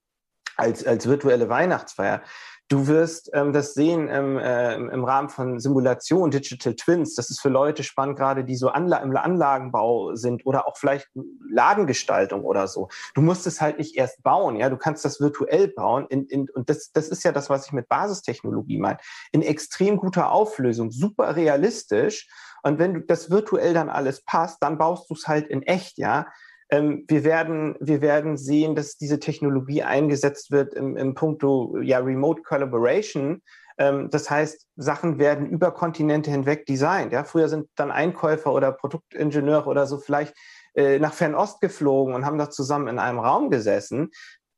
[0.58, 2.22] als, als virtuelle Weihnachtsfeier.
[2.70, 7.16] Du wirst ähm, das sehen ähm, äh, im Rahmen von Simulation, Digital Twins.
[7.16, 11.08] Das ist für Leute spannend, gerade die so Anla im Anlagenbau sind oder auch vielleicht
[11.50, 12.90] Ladengestaltung oder so.
[13.16, 14.70] Du musst es halt nicht erst bauen, ja.
[14.70, 16.08] Du kannst das virtuell bauen.
[16.10, 18.98] In, in, und das, das ist ja das, was ich mit Basistechnologie meine.
[19.32, 22.28] In extrem guter Auflösung, super realistisch.
[22.64, 25.98] Und wenn du das virtuell dann alles passt, dann baust du es halt in echt,
[25.98, 26.28] ja.
[26.70, 32.00] Ähm, wir, werden, wir werden sehen, dass diese Technologie eingesetzt wird im, im Punkto ja,
[32.00, 33.42] Remote Collaboration.
[33.78, 37.14] Ähm, das heißt, Sachen werden über Kontinente hinweg designt.
[37.14, 37.24] Ja?
[37.24, 40.36] Früher sind dann Einkäufer oder Produktingenieure oder so vielleicht
[40.76, 44.12] äh, nach Fernost geflogen und haben da zusammen in einem Raum gesessen.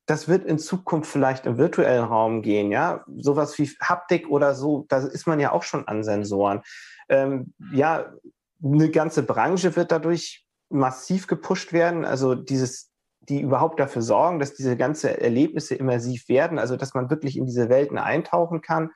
[0.05, 3.05] Das wird in Zukunft vielleicht im virtuellen Raum gehen, ja.
[3.17, 6.61] Sowas wie Haptik oder so, da ist man ja auch schon an Sensoren.
[7.09, 8.11] Ähm, ja,
[8.63, 12.05] eine ganze Branche wird dadurch massiv gepusht werden.
[12.05, 17.09] Also dieses, die überhaupt dafür sorgen, dass diese ganzen Erlebnisse immersiv werden, also dass man
[17.09, 18.91] wirklich in diese Welten eintauchen kann.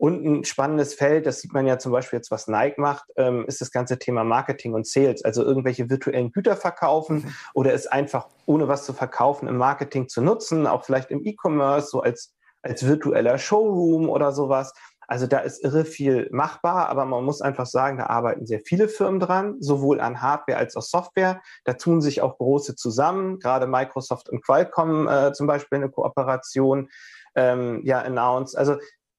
[0.00, 3.44] Und ein spannendes Feld, das sieht man ja zum Beispiel jetzt, was Nike macht, ähm,
[3.46, 5.22] ist das ganze Thema Marketing und Sales.
[5.22, 7.34] Also irgendwelche virtuellen Güter verkaufen mhm.
[7.52, 11.88] oder es einfach ohne was zu verkaufen im Marketing zu nutzen, auch vielleicht im E-Commerce,
[11.88, 14.72] so als, als virtueller Showroom oder sowas.
[15.10, 18.88] Also da ist irre viel machbar, aber man muss einfach sagen, da arbeiten sehr viele
[18.88, 21.42] Firmen dran, sowohl an Hardware als auch Software.
[21.64, 26.90] Da tun sich auch große zusammen, gerade Microsoft und Qualcomm äh, zum Beispiel eine Kooperation
[27.34, 28.56] ähm, ja announced.
[28.56, 28.74] Also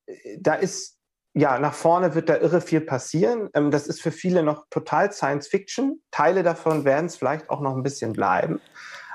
[0.06, 0.98] äh, da ist
[1.34, 3.50] ja, nach vorne wird da irre viel passieren.
[3.54, 6.02] Ähm, das ist für viele noch total Science Fiction.
[6.10, 8.62] Teile davon werden es vielleicht auch noch ein bisschen bleiben.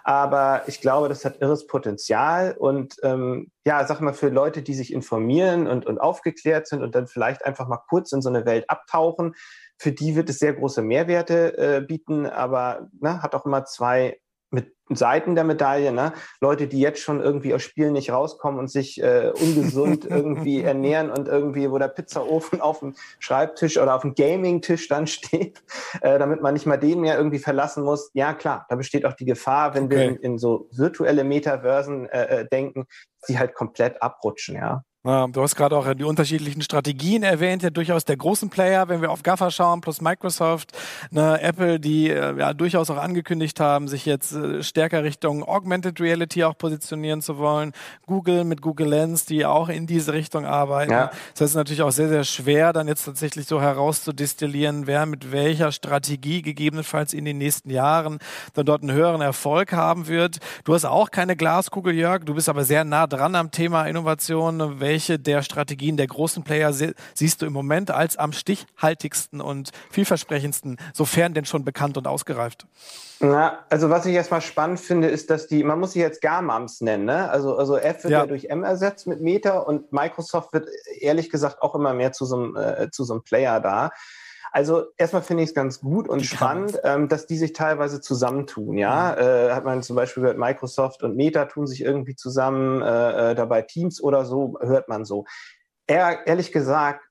[0.08, 2.54] Aber ich glaube, das hat irres Potenzial.
[2.56, 6.94] Und ähm, ja, sag mal, für Leute, die sich informieren und, und aufgeklärt sind und
[6.94, 9.34] dann vielleicht einfach mal kurz in so eine Welt abtauchen,
[9.78, 14.20] für die wird es sehr große Mehrwerte äh, bieten, aber ne, hat auch immer zwei
[14.50, 16.12] mit Seiten der Medaille, ne?
[16.40, 21.10] Leute, die jetzt schon irgendwie aus Spielen nicht rauskommen und sich äh, ungesund irgendwie ernähren
[21.10, 25.62] und irgendwie, wo der Pizzaofen auf dem Schreibtisch oder auf dem Gaming-Tisch dann steht,
[26.02, 28.10] äh, damit man nicht mal den mehr irgendwie verlassen muss.
[28.14, 29.96] Ja, klar, da besteht auch die Gefahr, wenn okay.
[29.96, 32.86] wir in, in, so virtuelle Metaversen äh, äh denken,
[33.28, 34.82] die halt komplett abrutschen, ja.
[35.06, 39.12] Du hast gerade auch die unterschiedlichen Strategien erwähnt, ja durchaus der großen Player, wenn wir
[39.12, 40.72] auf GAFA schauen, plus Microsoft,
[41.12, 46.00] ne, Apple, die äh, ja durchaus auch angekündigt haben, sich jetzt äh, stärker Richtung Augmented
[46.00, 47.72] Reality auch positionieren zu wollen.
[48.06, 50.90] Google mit Google Lens, die auch in diese Richtung arbeiten.
[50.90, 51.12] Ja.
[51.38, 55.70] Das ist natürlich auch sehr, sehr schwer, dann jetzt tatsächlich so herauszudestillieren, wer mit welcher
[55.70, 58.18] Strategie gegebenenfalls in den nächsten Jahren
[58.54, 60.38] dann dort einen höheren Erfolg haben wird.
[60.64, 64.80] Du hast auch keine Glaskugel, Jörg, du bist aber sehr nah dran am Thema Innovation.
[64.80, 69.70] Welche welche der Strategien der großen Player siehst du im Moment als am stichhaltigsten und
[69.90, 72.66] vielversprechendsten, sofern denn schon bekannt und ausgereift?
[73.20, 76.80] Na, also was ich erstmal spannend finde, ist, dass die, man muss sie jetzt Garmams
[76.80, 77.28] nennen, ne?
[77.28, 78.20] Also, also F wird ja.
[78.20, 78.26] ja.
[78.26, 80.66] durch M ersetzt mit Meta und Microsoft wird
[80.98, 83.90] ehrlich gesagt auch immer mehr zu so einem, äh, zu so einem Player da.
[84.56, 88.00] Also erstmal finde ich es ganz gut und die spannend, ähm, dass die sich teilweise
[88.00, 88.78] zusammentun.
[88.78, 89.22] Ja, mhm.
[89.22, 93.34] äh, hat man zum Beispiel gehört, Microsoft und Meta tun sich irgendwie zusammen, äh, äh
[93.34, 95.26] dabei Teams oder so, hört man so.
[95.86, 97.04] Er, ehrlich gesagt,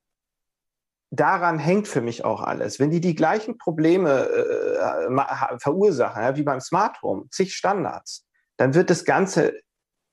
[1.11, 2.79] daran hängt für mich auch alles.
[2.79, 8.25] Wenn die die gleichen Probleme äh, verursachen, ja, wie beim Smart Home, zig Standards,
[8.57, 9.53] dann wird das Ganze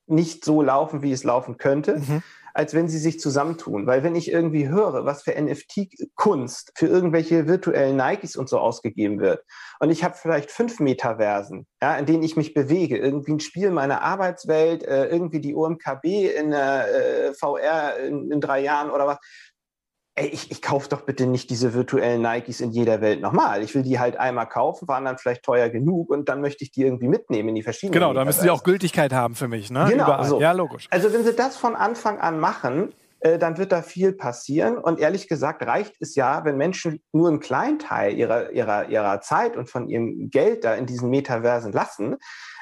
[0.06, 1.96] nicht so laufen, wie es laufen könnte.
[1.96, 2.22] Mhm
[2.54, 3.86] als wenn sie sich zusammentun.
[3.86, 9.20] Weil wenn ich irgendwie höre, was für NFT-Kunst für irgendwelche virtuellen Nikes und so ausgegeben
[9.20, 9.44] wird,
[9.80, 13.70] und ich habe vielleicht fünf Metaversen, ja, in denen ich mich bewege, irgendwie ein Spiel
[13.70, 16.04] meiner Arbeitswelt, äh, irgendwie die OMKB
[16.38, 16.86] in der
[17.28, 19.18] äh, VR in, in drei Jahren oder was,
[20.14, 23.62] ey, ich, ich kaufe doch bitte nicht diese virtuellen Nikes in jeder Welt nochmal.
[23.62, 26.70] Ich will die halt einmal kaufen, waren dann vielleicht teuer genug und dann möchte ich
[26.70, 27.94] die irgendwie mitnehmen in die verschiedenen.
[27.94, 29.86] Genau, da müssen sie auch Gültigkeit haben für mich, ne?
[29.88, 30.40] Genau, so.
[30.40, 30.86] ja, logisch.
[30.90, 34.76] Also wenn sie das von Anfang an machen, äh, dann wird da viel passieren.
[34.76, 39.20] Und ehrlich gesagt reicht es ja, wenn Menschen nur einen kleinen Teil ihrer, ihrer, ihrer
[39.20, 42.16] Zeit und von ihrem Geld da in diesen Metaversen lassen,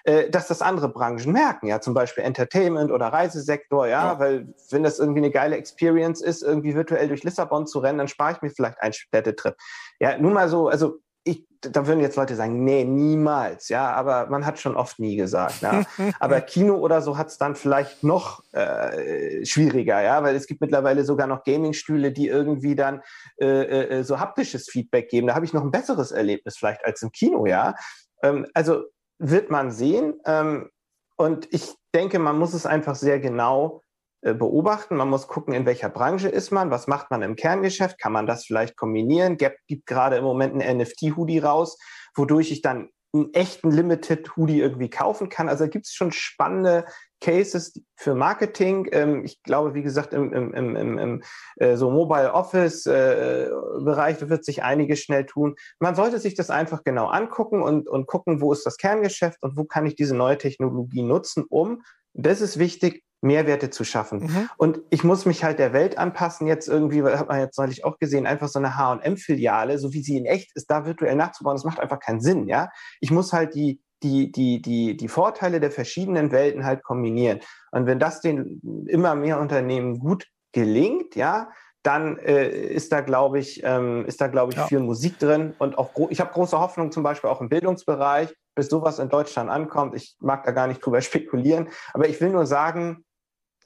[0.05, 4.55] äh, dass das andere Branchen merken, ja, zum Beispiel Entertainment oder Reisesektor, ja, ja, weil
[4.71, 8.33] wenn das irgendwie eine geile Experience ist, irgendwie virtuell durch Lissabon zu rennen, dann spare
[8.33, 9.57] ich mir vielleicht einen Städtetrip.
[9.99, 14.27] Ja, nun mal so, also ich, da würden jetzt Leute sagen, nee, niemals, ja, aber
[14.29, 15.61] man hat schon oft nie gesagt.
[15.61, 15.85] Ja.
[16.21, 20.63] aber Kino oder so hat es dann vielleicht noch äh, schwieriger, ja, weil es gibt
[20.63, 23.03] mittlerweile sogar noch Gaming-Stühle, die irgendwie dann
[23.39, 25.27] äh, äh, so haptisches Feedback geben.
[25.27, 27.75] Da habe ich noch ein besseres Erlebnis vielleicht als im Kino, ja.
[28.23, 28.85] Ähm, also
[29.21, 30.15] wird man sehen.
[30.25, 30.71] Ähm,
[31.17, 33.83] und ich denke, man muss es einfach sehr genau
[34.23, 34.97] äh, beobachten.
[34.97, 38.27] Man muss gucken, in welcher Branche ist man, was macht man im Kerngeschäft, kann man
[38.27, 39.37] das vielleicht kombinieren.
[39.37, 41.79] Gap gibt gerade im Moment ein NFT-Hoodie raus,
[42.15, 45.49] wodurch ich dann einen echten Limited Hoodie irgendwie kaufen kann.
[45.49, 46.87] Also gibt es schon spannende
[47.21, 48.89] Cases für Marketing.
[48.93, 51.23] Ähm, ich glaube, wie gesagt, im, im, im, im
[51.57, 55.55] äh, so Mobile Office äh, Bereich wird sich einiges schnell tun.
[55.79, 59.57] Man sollte sich das einfach genau angucken und, und gucken, wo ist das Kerngeschäft und
[59.57, 64.21] wo kann ich diese neue Technologie nutzen, um, das ist wichtig, Mehrwerte zu schaffen.
[64.21, 64.51] Mhm.
[64.57, 66.47] Und ich muss mich halt der Welt anpassen.
[66.47, 70.17] Jetzt irgendwie, hat man jetzt neulich auch gesehen, einfach so eine H&M-Filiale, so wie sie
[70.17, 72.71] in echt ist, da virtuell nachzubauen, das macht einfach keinen Sinn, ja.
[73.01, 77.41] Ich muss halt die, die, die, die, die Vorteile der verschiedenen Welten halt kombinieren.
[77.71, 81.51] Und wenn das den immer mehr Unternehmen gut gelingt, ja,
[81.83, 84.67] dann äh, ist da, glaube ich, ähm, ist da, glaube ich, ja.
[84.67, 85.55] viel Musik drin.
[85.59, 89.49] Und auch ich habe große Hoffnung zum Beispiel auch im Bildungsbereich, bis sowas in Deutschland
[89.49, 89.95] ankommt.
[89.95, 93.05] Ich mag da gar nicht drüber spekulieren, aber ich will nur sagen,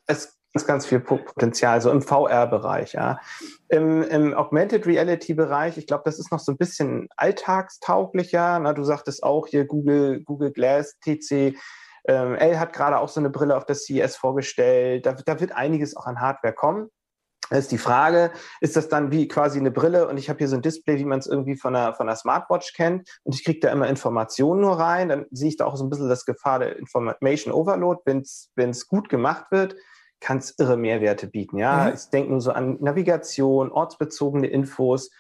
[0.06, 3.18] es ist ganz viel Potenzial, so im VR-Bereich, ja.
[3.68, 8.60] Im, Im Augmented Reality-Bereich, ich glaube, das ist noch so ein bisschen alltagstauglicher.
[8.60, 11.56] Na, du sagtest auch hier Google, Google Glass, TC.
[12.06, 15.06] Ähm, L hat gerade auch so eine Brille auf der CES vorgestellt.
[15.06, 16.88] Da, da wird einiges auch an Hardware kommen.
[17.50, 20.48] Das ist die Frage, ist das dann wie quasi eine Brille und ich habe hier
[20.48, 23.44] so ein Display, wie man es irgendwie von einer, von einer Smartwatch kennt und ich
[23.44, 26.24] kriege da immer Informationen nur rein, dann sehe ich da auch so ein bisschen das
[26.24, 28.22] Gefahr der Information Overload, wenn
[28.70, 29.76] es gut gemacht wird
[30.24, 31.58] kann es irre Mehrwerte bieten.
[31.58, 31.94] Ja, mhm.
[31.94, 35.10] ich denke nur so an Navigation, ortsbezogene Infos.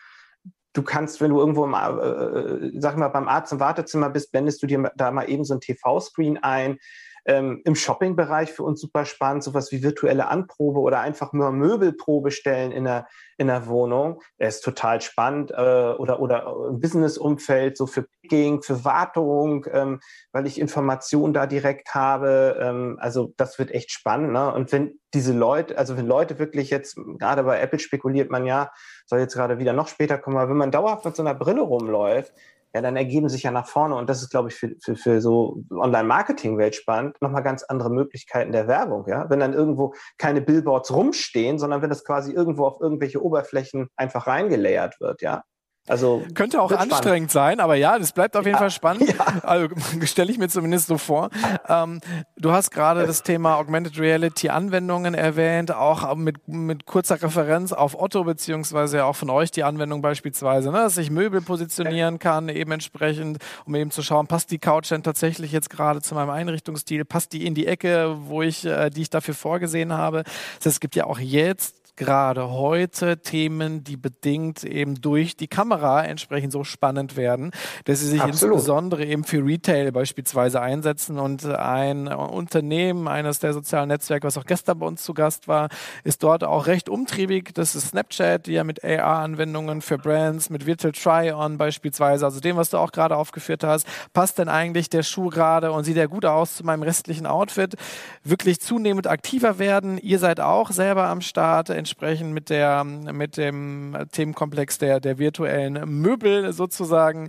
[0.72, 4.32] Du kannst, wenn du irgendwo, im, äh, äh, sag mal, beim Arzt im Wartezimmer bist,
[4.32, 6.78] blendest du dir da mal eben so ein TV-Screen ein.
[7.26, 12.30] Ähm, Im Shopping-Bereich für uns super spannend, sowas wie virtuelle Anprobe oder einfach nur Möbelprobe
[12.30, 13.06] stellen in der,
[13.38, 14.22] in der Wohnung.
[14.38, 20.00] Er ist total spannend äh, oder, oder im Business-Umfeld, so für Picking, für Wartung, ähm,
[20.32, 22.58] weil ich Informationen da direkt habe.
[22.60, 24.32] Ähm, also das wird echt spannend.
[24.32, 24.52] Ne?
[24.52, 28.72] Und wenn diese Leute, also wenn Leute wirklich jetzt, gerade bei Apple spekuliert man ja,
[29.06, 31.62] soll jetzt gerade wieder noch später kommen, aber wenn man dauerhaft mit so einer Brille
[31.62, 32.32] rumläuft,
[32.74, 35.20] ja, dann ergeben sich ja nach vorne, und das ist, glaube ich, für, für, für
[35.20, 39.06] so Online-Marketing-Welt spannend, nochmal ganz andere Möglichkeiten der Werbung.
[39.06, 39.30] Ja?
[39.30, 44.26] Wenn dann irgendwo keine Billboards rumstehen, sondern wenn das quasi irgendwo auf irgendwelche Oberflächen einfach
[44.26, 45.44] reingelayert wird, ja.
[45.86, 47.30] Also könnte auch anstrengend spannend.
[47.30, 49.04] sein, aber ja, das bleibt auf jeden ja, Fall spannend.
[49.14, 49.26] Ja.
[49.42, 49.68] Also
[50.04, 51.28] stelle ich mir zumindest so vor.
[51.68, 52.00] Ähm,
[52.36, 58.00] du hast gerade das Thema Augmented Reality Anwendungen erwähnt, auch mit, mit kurzer Referenz auf
[58.00, 62.72] Otto beziehungsweise auch von euch die Anwendung beispielsweise, ne, dass ich Möbel positionieren kann, eben
[62.72, 67.04] entsprechend, um eben zu schauen, passt die Couch denn tatsächlich jetzt gerade zu meinem Einrichtungsstil,
[67.04, 70.24] passt die in die Ecke, wo ich, äh, die ich dafür vorgesehen habe.
[70.24, 75.46] Das heißt, es gibt ja auch jetzt gerade heute Themen, die bedingt eben durch die
[75.46, 77.52] Kamera entsprechend so spannend werden,
[77.84, 78.56] dass sie sich Absolut.
[78.56, 84.44] insbesondere eben für Retail beispielsweise einsetzen und ein Unternehmen, eines der sozialen Netzwerke, was auch
[84.44, 85.68] gestern bei uns zu Gast war,
[86.02, 87.54] ist dort auch recht umtriebig.
[87.54, 92.56] Das ist Snapchat, die ja mit AR-Anwendungen für Brands, mit Virtual Try-On beispielsweise, also dem,
[92.56, 96.08] was du auch gerade aufgeführt hast, passt denn eigentlich der Schuh gerade und sieht er
[96.08, 97.76] gut aus zu meinem restlichen Outfit,
[98.24, 99.98] wirklich zunehmend aktiver werden.
[99.98, 106.00] Ihr seid auch selber am Start, entsprechend mit der mit dem Themenkomplex der der virtuellen
[106.00, 107.28] Möbel sozusagen.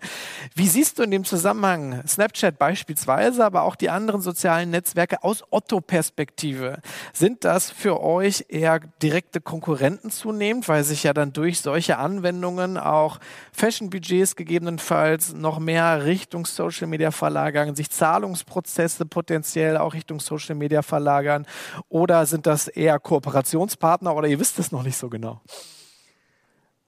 [0.55, 5.43] Wie siehst du in dem Zusammenhang Snapchat beispielsweise, aber auch die anderen sozialen Netzwerke aus
[5.49, 6.79] Otto-Perspektive?
[7.11, 12.77] Sind das für euch eher direkte Konkurrenten zunehmend, weil sich ja dann durch solche Anwendungen
[12.77, 13.19] auch
[13.51, 20.81] Fashion-Budgets gegebenenfalls noch mehr Richtung Social Media verlagern, sich Zahlungsprozesse potenziell auch Richtung Social Media
[20.81, 21.45] verlagern?
[21.89, 25.41] Oder sind das eher Kooperationspartner oder ihr wisst es noch nicht so genau?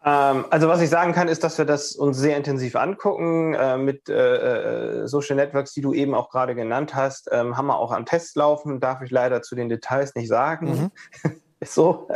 [0.08, 3.78] Ähm, also was ich sagen kann, ist, dass wir das uns sehr intensiv angucken äh,
[3.78, 7.30] mit äh, äh, Social Networks, die du eben auch gerade genannt hast.
[7.32, 10.92] Ähm, haben wir auch am Test laufen, darf ich leider zu den Details nicht sagen.
[11.24, 11.32] Mhm.
[11.60, 12.08] ist so.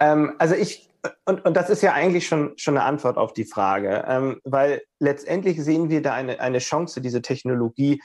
[0.00, 0.90] ähm, also ich
[1.24, 5.60] und, und das ist ja eigentlich schon, schon eine Antwort auf die Frage, weil letztendlich
[5.60, 8.00] sehen wir da eine, eine Chance, diese Technologie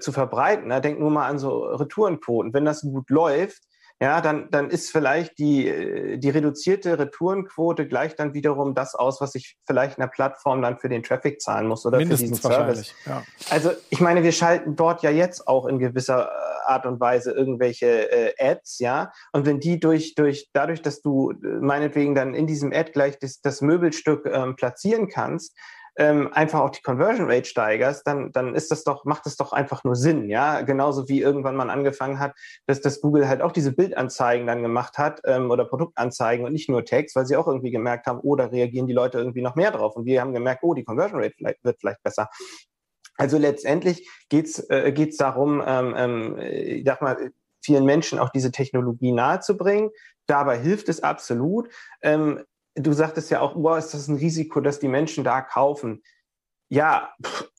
[0.00, 0.70] zu verbreiten.
[0.80, 2.54] Denk nur mal an so Retourenquoten.
[2.54, 3.64] Wenn das gut läuft,
[4.00, 9.20] ja, dann, dann ist vielleicht die, äh, die reduzierte Retourenquote gleich dann wiederum das aus,
[9.20, 12.48] was ich vielleicht in der Plattform dann für den Traffic zahlen muss oder Mindestens für
[12.48, 12.94] diesen Service.
[13.06, 13.22] Ja.
[13.50, 17.32] Also ich meine, wir schalten dort ja jetzt auch in gewisser äh, Art und Weise
[17.32, 19.12] irgendwelche äh, Ads, ja.
[19.32, 23.18] Und wenn die durch, durch, dadurch, dass du äh, meinetwegen dann in diesem Ad gleich
[23.18, 25.56] das, das Möbelstück ähm, platzieren kannst,
[25.96, 29.52] ähm, einfach auch die Conversion Rate steigerst, dann, dann ist das doch, macht das doch
[29.52, 30.62] einfach nur Sinn, ja.
[30.62, 32.34] Genauso wie irgendwann man angefangen hat,
[32.66, 36.68] dass das Google halt auch diese Bildanzeigen dann gemacht hat ähm, oder Produktanzeigen und nicht
[36.68, 39.54] nur Text, weil sie auch irgendwie gemerkt haben, oh, da reagieren die Leute irgendwie noch
[39.54, 39.96] mehr drauf.
[39.96, 42.28] Und wir haben gemerkt, oh, die Conversion Rate vielleicht, wird vielleicht besser.
[43.16, 47.30] Also letztendlich geht's äh, geht's darum, ähm, ähm, ich sag mal,
[47.62, 49.90] vielen Menschen auch diese Technologie nahezubringen.
[50.26, 51.68] Dabei hilft es absolut.
[52.02, 52.42] Ähm,
[52.74, 56.02] du sagtest ja auch, boah, ist das ein Risiko, dass die Menschen da kaufen.
[56.68, 57.52] Ja, pff,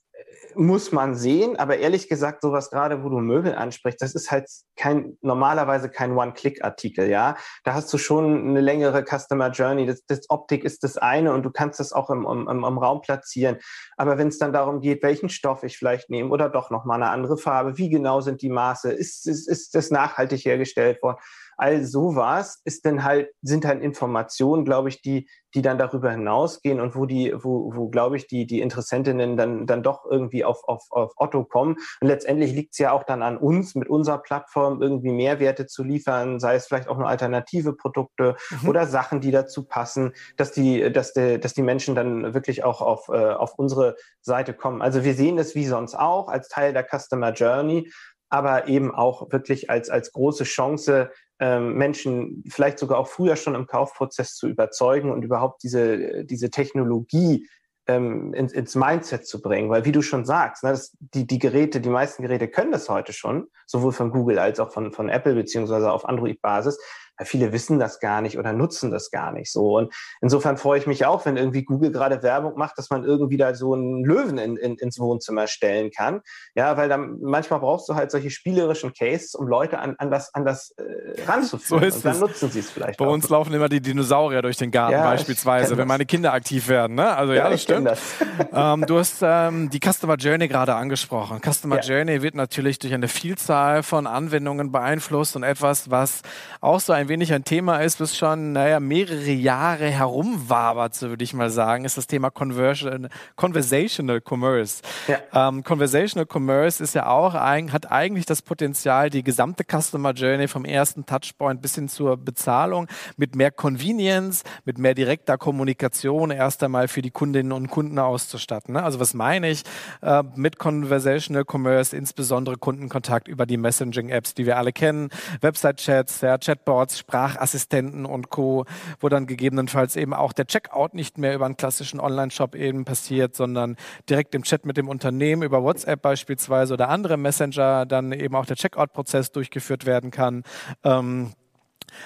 [0.55, 4.47] muss man sehen, aber ehrlich gesagt, sowas gerade, wo du Möbel ansprichst, das ist halt
[4.75, 7.35] kein, normalerweise kein One-Click-Artikel, ja.
[7.63, 9.85] Da hast du schon eine längere Customer Journey.
[9.85, 13.01] Das, das Optik ist das eine und du kannst das auch im, im, im Raum
[13.01, 13.57] platzieren.
[13.97, 17.11] Aber wenn es dann darum geht, welchen Stoff ich vielleicht nehme oder doch nochmal eine
[17.11, 21.17] andere Farbe, wie genau sind die Maße, ist, ist, ist das nachhaltig hergestellt worden?
[21.57, 26.79] All sowas ist dann halt, sind halt Informationen, glaube ich, die, die dann darüber hinausgehen
[26.79, 30.63] und wo die, wo, wo glaube ich, die, die Interessentinnen dann, dann doch irgendwie auf,
[30.63, 31.77] auf, auf Otto kommen.
[32.01, 35.83] Und letztendlich liegt es ja auch dann an uns, mit unserer Plattform irgendwie Mehrwerte zu
[35.83, 38.69] liefern, sei es vielleicht auch nur alternative Produkte mhm.
[38.69, 42.81] oder Sachen, die dazu passen, dass die, dass die, dass die Menschen dann wirklich auch
[42.81, 44.81] auf, äh, auf unsere Seite kommen.
[44.81, 47.89] Also wir sehen es wie sonst auch als Teil der Customer Journey
[48.33, 53.67] aber eben auch wirklich als, als große Chance, Menschen vielleicht sogar auch früher schon im
[53.67, 57.47] Kaufprozess zu überzeugen und überhaupt diese, diese Technologie
[57.87, 59.69] ähm, ins, ins Mindset zu bringen.
[59.69, 62.87] Weil wie du schon sagst, ne, das, die, die Geräte, die meisten Geräte können das
[62.89, 66.79] heute schon, sowohl von Google als auch von, von Apple beziehungsweise auf Android-Basis
[67.23, 69.77] viele wissen das gar nicht oder nutzen das gar nicht so.
[69.77, 73.37] Und insofern freue ich mich auch, wenn irgendwie Google gerade Werbung macht, dass man irgendwie
[73.37, 76.21] da so einen Löwen in, in, ins Wohnzimmer stellen kann.
[76.55, 80.33] Ja, weil dann manchmal brauchst du halt solche spielerischen Cases, um Leute an, an das,
[80.33, 81.81] an das äh, ranzuführen.
[81.81, 82.19] So ist und dann es.
[82.19, 82.97] nutzen sie es vielleicht.
[82.97, 83.13] Bei auch.
[83.13, 86.95] uns laufen immer die Dinosaurier durch den Garten ja, beispielsweise, wenn meine Kinder aktiv werden.
[86.95, 87.15] Ne?
[87.15, 87.87] Also ja, ja das stimmt.
[87.87, 88.01] Das.
[88.53, 91.41] ähm, du hast ähm, die Customer Journey gerade angesprochen.
[91.41, 91.97] Customer ja.
[91.97, 96.21] Journey wird natürlich durch eine Vielzahl von Anwendungen beeinflusst und etwas, was
[96.61, 101.23] auch so ein wenig ein Thema ist, was schon naja, mehrere Jahre herumwabert, so würde
[101.23, 104.81] ich mal sagen, ist das Thema Conversion, Conversational Commerce.
[105.07, 105.49] Ja.
[105.49, 110.65] Ähm, Conversational Commerce ist ja auch, hat eigentlich das Potenzial, die gesamte Customer Journey vom
[110.65, 116.87] ersten Touchpoint bis hin zur Bezahlung mit mehr Convenience, mit mehr direkter Kommunikation erst einmal
[116.87, 118.73] für die Kundinnen und Kunden auszustatten.
[118.73, 118.81] Ne?
[118.81, 119.61] Also was meine ich
[120.01, 125.09] äh, mit Conversational Commerce, insbesondere Kundenkontakt über die Messaging-Apps, die wir alle kennen,
[125.41, 128.65] Website-Chats, ja, Chatbots, Sprachassistenten und Co.,
[128.99, 133.35] wo dann gegebenenfalls eben auch der Checkout nicht mehr über einen klassischen Online-Shop eben passiert,
[133.35, 133.75] sondern
[134.09, 138.45] direkt im Chat mit dem Unternehmen über WhatsApp beispielsweise oder andere Messenger dann eben auch
[138.45, 140.43] der Checkout-Prozess durchgeführt werden kann.
[140.83, 141.33] Ähm,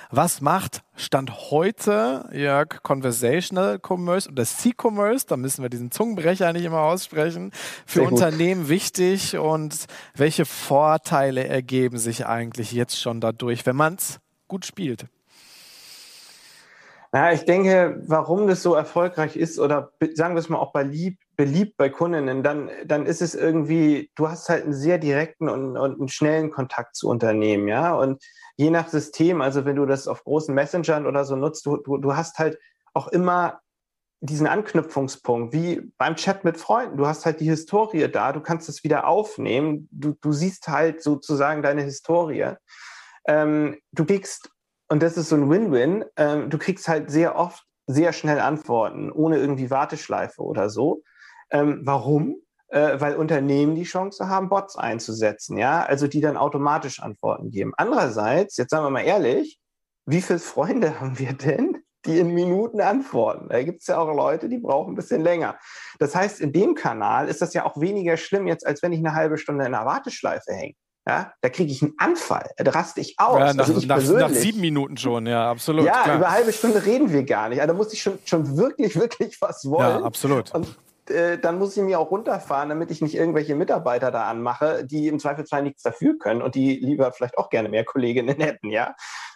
[0.09, 6.65] was macht Stand heute, Jörg, Conversational Commerce oder C-Commerce, da müssen wir diesen Zungenbrecher nicht
[6.65, 7.51] immer aussprechen,
[7.85, 14.19] für Unternehmen wichtig und welche Vorteile ergeben sich eigentlich jetzt schon dadurch, wenn man es
[14.47, 15.05] gut spielt?
[17.13, 21.23] Ja, ich denke, warum das so erfolgreich ist oder sagen wir es mal auch beliebt,
[21.37, 25.77] beliebt bei Kundinnen, dann, dann ist es irgendwie, du hast halt einen sehr direkten und,
[25.77, 27.95] und einen schnellen Kontakt zu Unternehmen, ja.
[27.95, 28.21] Und
[28.57, 31.97] je nach System, also wenn du das auf großen Messengern oder so nutzt, du, du,
[31.97, 32.59] du hast halt
[32.93, 33.61] auch immer
[34.19, 36.97] diesen Anknüpfungspunkt, wie beim Chat mit Freunden.
[36.97, 41.03] Du hast halt die Historie da, du kannst es wieder aufnehmen, du, du siehst halt
[41.03, 42.53] sozusagen deine Historie.
[43.27, 44.49] Ähm, du kriegst
[44.89, 49.11] und das ist so ein Win-Win, ähm, du kriegst halt sehr oft sehr schnell Antworten,
[49.11, 51.03] ohne irgendwie Warteschleife oder so.
[51.51, 52.41] Ähm, warum?
[52.69, 57.71] Äh, weil Unternehmen die Chance haben, Bots einzusetzen, ja, also die dann automatisch Antworten geben.
[57.77, 59.57] Andererseits, jetzt sagen wir mal ehrlich,
[60.05, 63.47] wie viele Freunde haben wir denn, die in Minuten antworten?
[63.49, 65.57] Da gibt es ja auch Leute, die brauchen ein bisschen länger.
[65.99, 68.99] Das heißt, in dem Kanal ist das ja auch weniger schlimm jetzt, als wenn ich
[68.99, 70.75] eine halbe Stunde in einer Warteschleife hänge.
[71.07, 73.39] Ja, da kriege ich einen Anfall, da raste ich aus.
[73.39, 75.85] Ja, nach, also nach, nach, sieben Minuten schon, ja, absolut.
[75.85, 76.17] Ja, klar.
[76.17, 77.61] über eine halbe Stunde reden wir gar nicht.
[77.61, 79.99] Also da muss ich schon, schon wirklich, wirklich was wollen.
[79.99, 80.53] Ja, absolut.
[80.53, 80.67] Und
[81.09, 85.07] äh, dann muss ich mir auch runterfahren, damit ich nicht irgendwelche Mitarbeiter da anmache, die
[85.07, 88.93] im Zweifelsfall nichts dafür können und die lieber vielleicht auch gerne mehr Kolleginnen hätten, ja.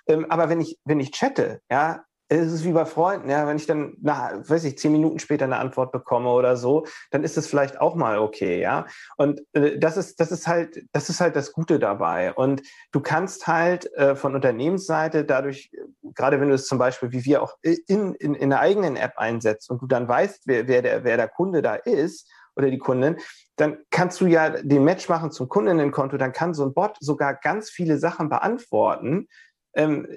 [0.08, 3.58] Ähm, aber wenn ich, wenn ich chatte, ja, es ist wie bei Freunden, ja, wenn
[3.58, 7.38] ich dann nach, weiß ich, zehn Minuten später eine Antwort bekomme oder so, dann ist
[7.38, 8.86] es vielleicht auch mal okay, ja.
[9.18, 12.34] Und äh, das ist, das ist halt, das ist halt das Gute dabei.
[12.34, 12.62] Und
[12.94, 15.72] du kannst halt äh, von Unternehmensseite dadurch,
[16.16, 19.18] gerade wenn du es zum Beispiel wie wir auch in, in, in der eigenen App
[19.18, 22.78] einsetzt und du dann weißt, wer, wer der, wer der Kunde da ist oder die
[22.78, 23.18] Kundin,
[23.58, 27.36] dann kannst du ja den Match machen zum Kundinnenkonto, dann kann so ein Bot sogar
[27.36, 29.28] ganz viele Sachen beantworten,
[29.74, 30.08] ähm,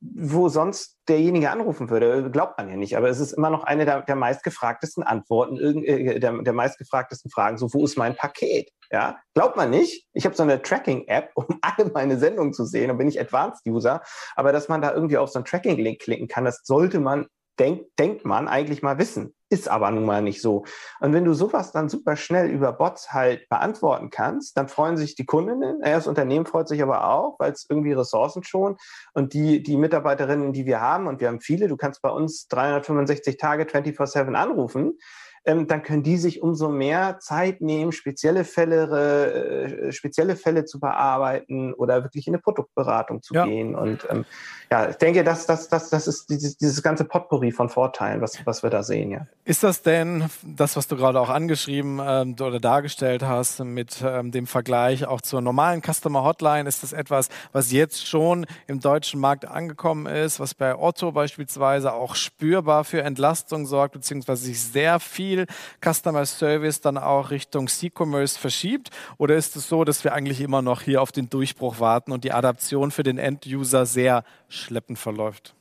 [0.00, 2.96] wo sonst derjenige anrufen würde, glaubt man ja nicht.
[2.96, 7.58] Aber es ist immer noch eine der, der meistgefragtesten Antworten, äh, der, der meistgefragtesten Fragen,
[7.58, 8.70] so wo ist mein Paket?
[8.90, 10.06] Ja, glaubt man nicht.
[10.12, 12.88] Ich habe so eine Tracking-App, um alle meine Sendungen zu sehen.
[12.88, 14.02] Da bin ich Advanced-User.
[14.34, 17.26] Aber dass man da irgendwie auf so einen Tracking-Link klicken kann, das sollte man
[17.58, 19.34] denk, denkt man eigentlich mal wissen.
[19.48, 20.64] Ist aber nun mal nicht so.
[21.00, 25.14] Und wenn du sowas dann super schnell über Bots halt beantworten kannst, dann freuen sich
[25.14, 25.80] die Kundinnen.
[25.82, 28.76] Das Unternehmen freut sich aber auch, weil es irgendwie Ressourcen schon.
[29.14, 32.48] Und die, die Mitarbeiterinnen, die wir haben, und wir haben viele, du kannst bei uns
[32.48, 34.98] 365 Tage 24-7 anrufen,
[35.46, 40.80] ähm, dann können die sich umso mehr Zeit nehmen, spezielle Fälle, äh, spezielle Fälle zu
[40.80, 43.46] bearbeiten oder wirklich in eine Produktberatung zu ja.
[43.46, 43.76] gehen.
[43.76, 44.24] Und ähm,
[44.70, 48.44] ja, ich denke, das, das, das, das ist dieses, dieses ganze Potpourri von Vorteilen, was,
[48.46, 49.12] was wir da sehen.
[49.12, 49.26] Ja.
[49.44, 54.32] Ist das denn das, was du gerade auch angeschrieben ähm, oder dargestellt hast mit ähm,
[54.32, 56.68] dem Vergleich auch zur normalen Customer Hotline?
[56.68, 61.92] Ist das etwas, was jetzt schon im deutschen Markt angekommen ist, was bei Otto beispielsweise
[61.92, 65.46] auch spürbar für Entlastung sorgt, beziehungsweise sich sehr viel
[65.80, 68.90] Customer Service dann auch Richtung C-Commerce verschiebt?
[69.16, 72.24] Oder ist es so, dass wir eigentlich immer noch hier auf den Durchbruch warten und
[72.24, 74.24] die Adaption für den End-User sehr
[74.56, 75.54] schleppend verläuft?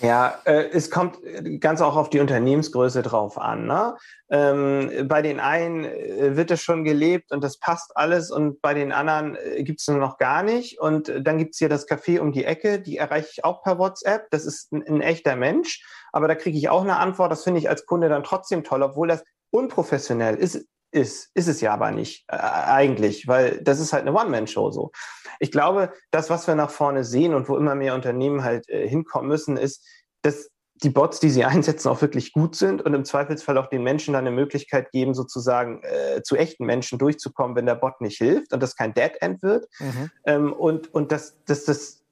[0.00, 1.18] Ja, äh, es kommt
[1.60, 3.66] ganz auch auf die Unternehmensgröße drauf an.
[3.66, 3.96] Ne?
[4.28, 8.74] Ähm, bei den einen äh, wird es schon gelebt und das passt alles und bei
[8.74, 10.80] den anderen äh, gibt es noch gar nicht.
[10.80, 13.78] Und dann gibt es hier das Café um die Ecke, die erreiche ich auch per
[13.78, 14.30] WhatsApp.
[14.30, 15.82] Das ist ein, ein echter Mensch,
[16.12, 17.30] aber da kriege ich auch eine Antwort.
[17.30, 21.60] Das finde ich als Kunde dann trotzdem toll, obwohl das unprofessionell ist, ist, ist es
[21.60, 24.92] ja aber nicht äh, eigentlich, weil das ist halt eine One-Man-Show so.
[25.40, 28.88] Ich glaube, das, was wir nach vorne sehen und wo immer mehr Unternehmen halt äh,
[28.88, 29.84] hinkommen müssen, ist,
[30.22, 33.82] dass die Bots, die sie einsetzen, auch wirklich gut sind und im Zweifelsfall auch den
[33.82, 38.18] Menschen dann eine Möglichkeit geben, sozusagen äh, zu echten Menschen durchzukommen, wenn der Bot nicht
[38.18, 39.66] hilft und das kein Dead End wird.
[39.80, 40.10] Mhm.
[40.24, 42.04] Ähm, und und das, das, das,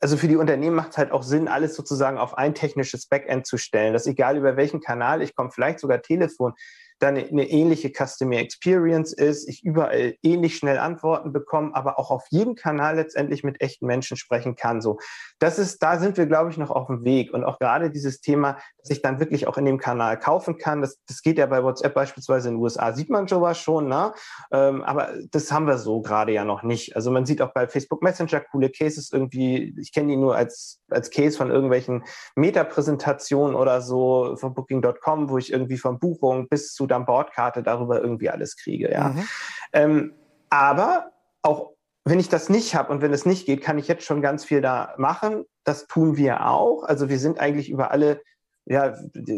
[0.00, 3.46] also für die Unternehmen macht es halt auch Sinn, alles sozusagen auf ein technisches Backend
[3.46, 6.54] zu stellen, dass egal über welchen Kanal ich komme, vielleicht sogar Telefon,
[7.02, 12.26] dann eine ähnliche Customer Experience ist, ich überall ähnlich schnell Antworten bekomme, aber auch auf
[12.30, 14.80] jedem Kanal letztendlich mit echten Menschen sprechen kann.
[14.80, 14.98] So,
[15.40, 17.32] das ist, da sind wir, glaube ich, noch auf dem Weg.
[17.32, 20.80] Und auch gerade dieses Thema, dass ich dann wirklich auch in dem Kanal kaufen kann,
[20.80, 24.12] das, das geht ja bei WhatsApp beispielsweise in den USA, sieht man sowas schon, ne?
[24.52, 26.94] Ähm, aber das haben wir so gerade ja noch nicht.
[26.94, 30.80] Also man sieht auch bei Facebook Messenger coole Cases irgendwie, ich kenne die nur als,
[30.88, 32.04] als Case von irgendwelchen
[32.36, 38.00] Meta-Präsentationen oder so von Booking.com, wo ich irgendwie von Buchung bis zu dann Bordkarte darüber
[38.00, 38.90] irgendwie alles kriege.
[38.90, 39.08] Ja.
[39.08, 39.28] Mhm.
[39.72, 40.14] Ähm,
[40.50, 41.12] aber
[41.42, 41.72] auch
[42.04, 44.44] wenn ich das nicht habe und wenn es nicht geht, kann ich jetzt schon ganz
[44.44, 45.44] viel da machen.
[45.64, 46.82] Das tun wir auch.
[46.84, 48.20] Also wir sind eigentlich über alle,
[48.64, 48.94] ja,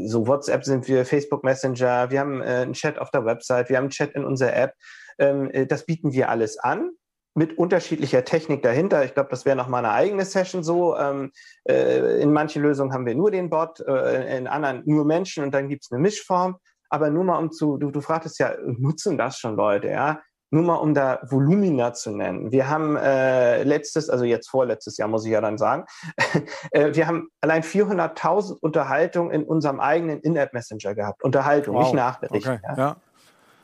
[0.07, 3.77] so WhatsApp sind wir, Facebook Messenger, wir haben äh, einen Chat auf der Website, wir
[3.77, 4.75] haben einen Chat in unserer App.
[5.19, 6.91] Ähm, äh, das bieten wir alles an
[7.35, 9.05] mit unterschiedlicher Technik dahinter.
[9.05, 10.97] Ich glaube, das wäre noch mal eine eigene Session so.
[10.97, 11.33] Ähm,
[11.65, 15.53] äh, in manchen Lösungen haben wir nur den Bot, äh, in anderen nur Menschen und
[15.53, 16.57] dann gibt es eine Mischform
[16.95, 20.21] aber nur mal um zu, du, du fragtest ja, nutzen das schon Leute, ja?
[20.51, 22.53] Nur mal um da Volumina zu nennen.
[22.53, 25.85] Wir haben äh, letztes, also jetzt vorletztes Jahr muss ich ja dann sagen,
[26.71, 31.25] äh, wir haben allein 400.000 Unterhaltungen in unserem eigenen In-App-Messenger gehabt.
[31.25, 31.83] Unterhaltung, wow.
[31.83, 32.53] nicht Nachberichten.
[32.53, 32.77] Okay.
[32.77, 32.97] Ja.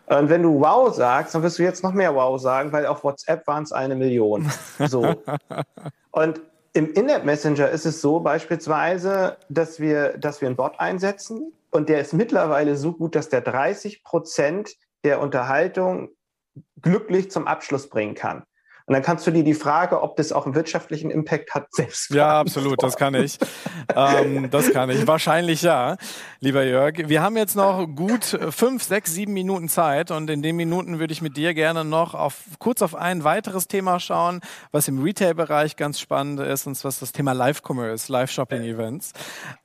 [0.09, 0.19] Ja.
[0.19, 3.05] Und wenn du Wow sagst, dann wirst du jetzt noch mehr Wow sagen, weil auf
[3.05, 4.51] WhatsApp waren es eine Million.
[4.81, 5.15] So.
[6.11, 6.41] Und
[6.73, 12.01] im In-App-Messenger ist es so beispielsweise, dass wir, dass wir einen Bot einsetzen, und der
[12.01, 16.11] ist mittlerweile so gut, dass der 30 Prozent der Unterhaltung
[16.81, 18.45] glücklich zum Abschluss bringen kann.
[18.91, 22.11] Und dann kannst du dir die Frage, ob das auch einen wirtschaftlichen Impact hat, selbst
[22.11, 23.39] Ja, absolut, das kann ich.
[23.95, 25.07] ähm, das kann ich.
[25.07, 25.97] Wahrscheinlich ja,
[26.41, 26.95] lieber Jörg.
[27.07, 31.13] Wir haben jetzt noch gut fünf, sechs, sieben Minuten Zeit und in den Minuten würde
[31.13, 34.41] ich mit dir gerne noch auf, kurz auf ein weiteres Thema schauen,
[34.73, 39.13] was im Retail-Bereich ganz spannend ist, und zwar das Thema Live-Commerce, Live-Shopping-Events.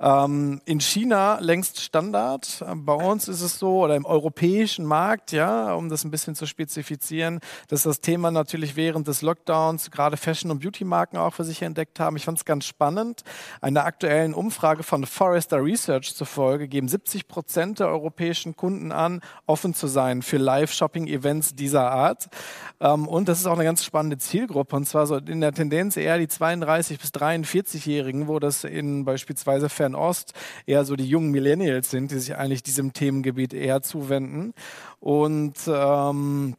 [0.01, 2.63] Ähm, in China längst Standard.
[2.75, 6.45] Bei uns ist es so, oder im europäischen Markt, ja, um das ein bisschen zu
[6.45, 11.43] spezifizieren, dass das Thema natürlich während des des Lockdowns gerade Fashion- und Beauty-Marken auch für
[11.43, 12.17] sich entdeckt haben.
[12.17, 13.23] Ich fand es ganz spannend.
[13.61, 19.73] Einer aktuellen Umfrage von Forrester Research zufolge geben 70 Prozent der europäischen Kunden an, offen
[19.73, 22.27] zu sein für Live-Shopping-Events dieser Art.
[22.81, 24.75] Ähm, und das ist auch eine ganz spannende Zielgruppe.
[24.75, 29.69] Und zwar so in der Tendenz eher die 32- bis 43-Jährigen, wo das in beispielsweise
[29.69, 30.33] Fernost
[30.65, 34.53] eher so die jungen Millennials sind, die sich eigentlich diesem Themengebiet eher zuwenden.
[34.99, 36.55] Und ähm,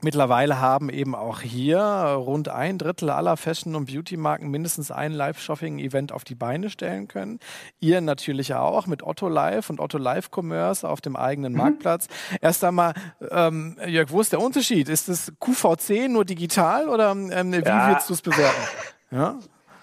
[0.00, 6.12] Mittlerweile haben eben auch hier rund ein Drittel aller Fashion- und Beauty-Marken mindestens ein Live-Shopping-Event
[6.12, 7.40] auf die Beine stellen können.
[7.80, 11.58] Ihr natürlich auch mit Otto Live und Otto Live Commerce auf dem eigenen mhm.
[11.58, 12.06] Marktplatz.
[12.40, 12.94] Erst einmal,
[13.30, 14.88] ähm, Jörg, wo ist der Unterschied?
[14.88, 17.90] Ist es QVC nur digital oder ähm, wie ja.
[17.90, 18.62] willst du es bewerten?
[19.10, 19.38] Ja?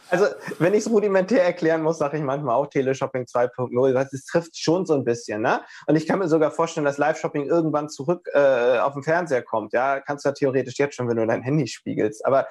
[0.10, 0.26] Also,
[0.60, 3.94] wenn ich es rudimentär erklären muss, sage ich manchmal auch Teleshopping 2.0.
[3.94, 5.42] Das trifft schon so ein bisschen.
[5.42, 5.62] Ne?
[5.88, 9.74] Und ich kann mir sogar vorstellen, dass Live-Shopping irgendwann zurück äh, auf den Fernseher kommt.
[9.74, 12.26] Ja, kannst du ja theoretisch jetzt schon, wenn du dein Handy spiegelst.
[12.26, 12.48] Aber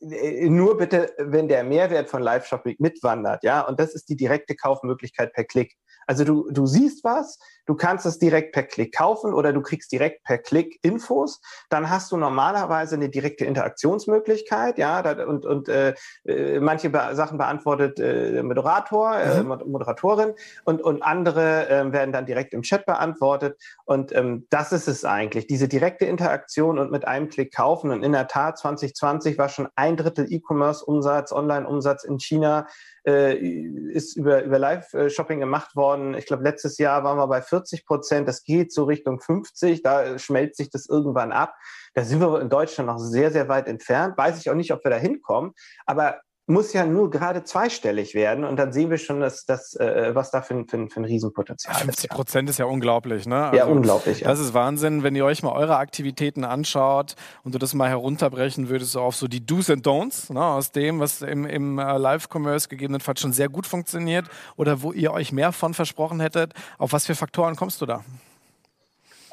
[0.00, 4.56] äh, nur bitte, wenn der Mehrwert von Live-Shopping mitwandert, ja, und das ist die direkte
[4.56, 5.76] Kaufmöglichkeit per Klick.
[6.06, 7.38] Also du, du siehst was,
[7.68, 11.40] du kannst es direkt per Klick kaufen oder du kriegst direkt per Klick Infos.
[11.68, 15.94] Dann hast du normalerweise eine direkte Interaktionsmöglichkeit, ja, und, und äh,
[16.24, 19.62] äh, manche Sachen beantwortet äh, Moderator, äh, mhm.
[19.66, 20.32] Moderatorin
[20.64, 23.60] und, und andere äh, werden dann direkt im Chat beantwortet.
[23.84, 27.90] Und ähm, das ist es eigentlich, diese direkte Interaktion und mit einem Klick kaufen.
[27.90, 32.66] Und in der Tat, 2020 war schon ein Drittel E-Commerce-Umsatz, Online-Umsatz in China
[33.08, 36.14] äh, ist über, über Live-Shopping gemacht worden.
[36.14, 38.28] Ich glaube, letztes Jahr waren wir bei 40 Prozent.
[38.28, 39.82] Das geht so Richtung 50.
[39.82, 41.54] Da schmelzt sich das irgendwann ab.
[41.94, 44.16] Da sind wir in Deutschland noch sehr, sehr weit entfernt.
[44.16, 45.52] Weiß ich auch nicht, ob wir da hinkommen.
[45.86, 50.14] Aber muss ja nur gerade zweistellig werden und dann sehen wir schon, dass das, äh,
[50.14, 52.00] was da für, ein, für, für ein Riesenpotenzial 50 ist.
[52.00, 53.44] 50 Prozent ist ja unglaublich, ne?
[53.44, 54.20] Also, ja, unglaublich.
[54.20, 54.28] Ja.
[54.28, 58.70] Das ist Wahnsinn, wenn ihr euch mal eure Aktivitäten anschaut und du das mal herunterbrechen
[58.70, 61.98] würdest, so auf so die Do's and Don'ts, ne, aus dem, was im, im äh,
[61.98, 64.26] Live-Commerce gegebenenfalls schon sehr gut funktioniert
[64.56, 66.54] oder wo ihr euch mehr von versprochen hättet.
[66.78, 68.02] Auf was für Faktoren kommst du da?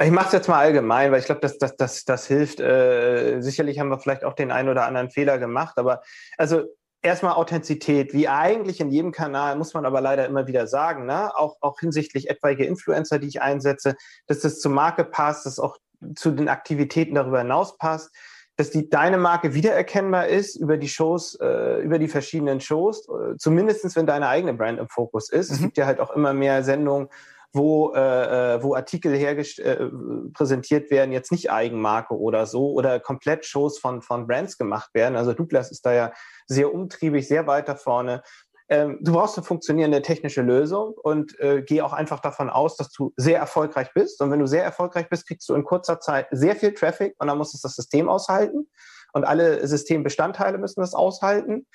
[0.01, 2.59] Ich mache es jetzt mal allgemein, weil ich glaube, das, das, das, das hilft.
[2.59, 6.01] Äh, sicherlich haben wir vielleicht auch den einen oder anderen Fehler gemacht, aber
[6.37, 6.63] also
[7.05, 11.35] erstmal Authentizität, wie eigentlich in jedem Kanal, muss man aber leider immer wieder sagen, ne?
[11.37, 13.95] auch, auch hinsichtlich etwaige Influencer, die ich einsetze,
[14.27, 15.77] dass das zur Marke passt, dass auch
[16.15, 18.13] zu den Aktivitäten darüber hinaus passt,
[18.57, 23.37] dass die deine Marke wiedererkennbar ist über die Shows, äh, über die verschiedenen Shows, äh,
[23.37, 25.49] zumindestens wenn deine eigene Brand im Fokus ist.
[25.49, 25.55] Mhm.
[25.55, 27.09] Es gibt ja halt auch immer mehr Sendungen,
[27.55, 29.89] wo, äh, äh wo Artikel hergest äh,
[30.33, 35.15] präsentiert werden, jetzt nicht Eigenmarke oder so, oder komplett Shows von, von Brands gemacht werden.
[35.15, 36.13] Also Douglas ist da ja
[36.47, 38.21] sehr umtriebig, sehr weiter vorne.
[38.67, 42.89] Ähm, du brauchst eine funktionierende technische Lösung und äh, geh auch einfach davon aus, dass
[42.91, 44.21] du sehr erfolgreich bist.
[44.21, 47.27] Und wenn du sehr erfolgreich bist, kriegst du in kurzer Zeit sehr viel Traffic und
[47.27, 48.67] dann muss es das System aushalten.
[49.13, 51.67] Und alle Systembestandteile müssen das aushalten.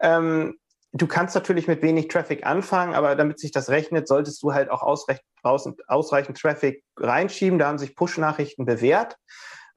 [0.00, 0.56] Ähm,
[0.96, 4.70] du kannst natürlich mit wenig Traffic anfangen, aber damit sich das rechnet, solltest du halt
[4.70, 7.58] auch ausreichend, ausreichend Traffic reinschieben.
[7.58, 9.16] Da haben sich Push-Nachrichten bewährt.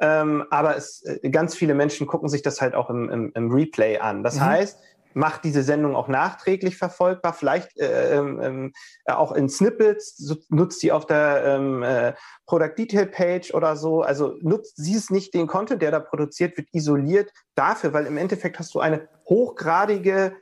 [0.01, 3.51] Ähm, aber es, äh, ganz viele Menschen gucken sich das halt auch im, im, im
[3.51, 4.24] Replay an.
[4.24, 4.45] Das mhm.
[4.45, 4.80] heißt,
[5.13, 8.72] macht diese Sendung auch nachträglich verfolgbar, vielleicht äh, ähm,
[9.05, 12.13] äh, auch in Snippets, so, nutzt die auf der ähm, äh,
[12.45, 14.01] Product Detail Page oder so.
[14.01, 18.17] Also nutzt sie es nicht den Content, der da produziert wird, isoliert dafür, weil im
[18.17, 20.36] Endeffekt hast du eine hochgradige,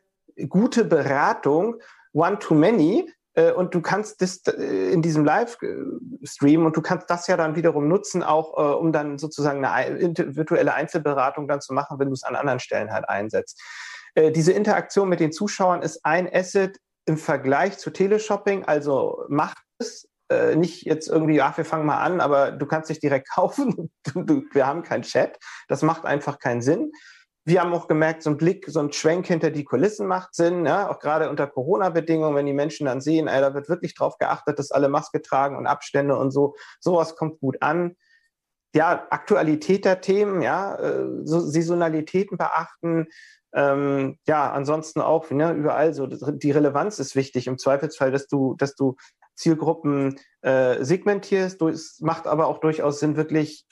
[0.49, 1.75] gute Beratung,
[2.13, 7.37] one-to-many, äh, und du kannst das äh, in diesem Live-Stream und du kannst das ja
[7.37, 12.07] dann wiederum nutzen, auch äh, um dann sozusagen eine virtuelle Einzelberatung dann zu machen, wenn
[12.07, 13.61] du es an anderen Stellen halt einsetzt.
[14.35, 20.09] Diese Interaktion mit den Zuschauern ist ein Asset im Vergleich zu Teleshopping, also macht es
[20.55, 23.91] nicht jetzt irgendwie, ach, wir fangen mal an, aber du kannst dich direkt kaufen.
[24.15, 25.37] wir haben keinen Chat.
[25.67, 26.91] Das macht einfach keinen Sinn.
[27.47, 30.65] Wir haben auch gemerkt, so ein Blick, so ein Schwenk hinter die Kulissen macht Sinn,
[30.65, 30.89] ja?
[30.89, 34.59] auch gerade unter Corona-Bedingungen, wenn die Menschen dann sehen, ey, da wird wirklich drauf geachtet,
[34.59, 36.55] dass alle Maske tragen und Abstände und so.
[36.81, 37.95] Sowas kommt gut an.
[38.75, 43.07] Ja, Aktualität der Themen, ja, äh, so Saisonalitäten beachten.
[43.53, 47.47] Ähm, ja, ansonsten auch, ne, überall so, die Relevanz ist wichtig.
[47.47, 48.97] Im Zweifelsfall, dass du, dass du
[49.35, 51.61] Zielgruppen äh, segmentierst.
[51.61, 53.65] Es macht aber auch durchaus Sinn, wirklich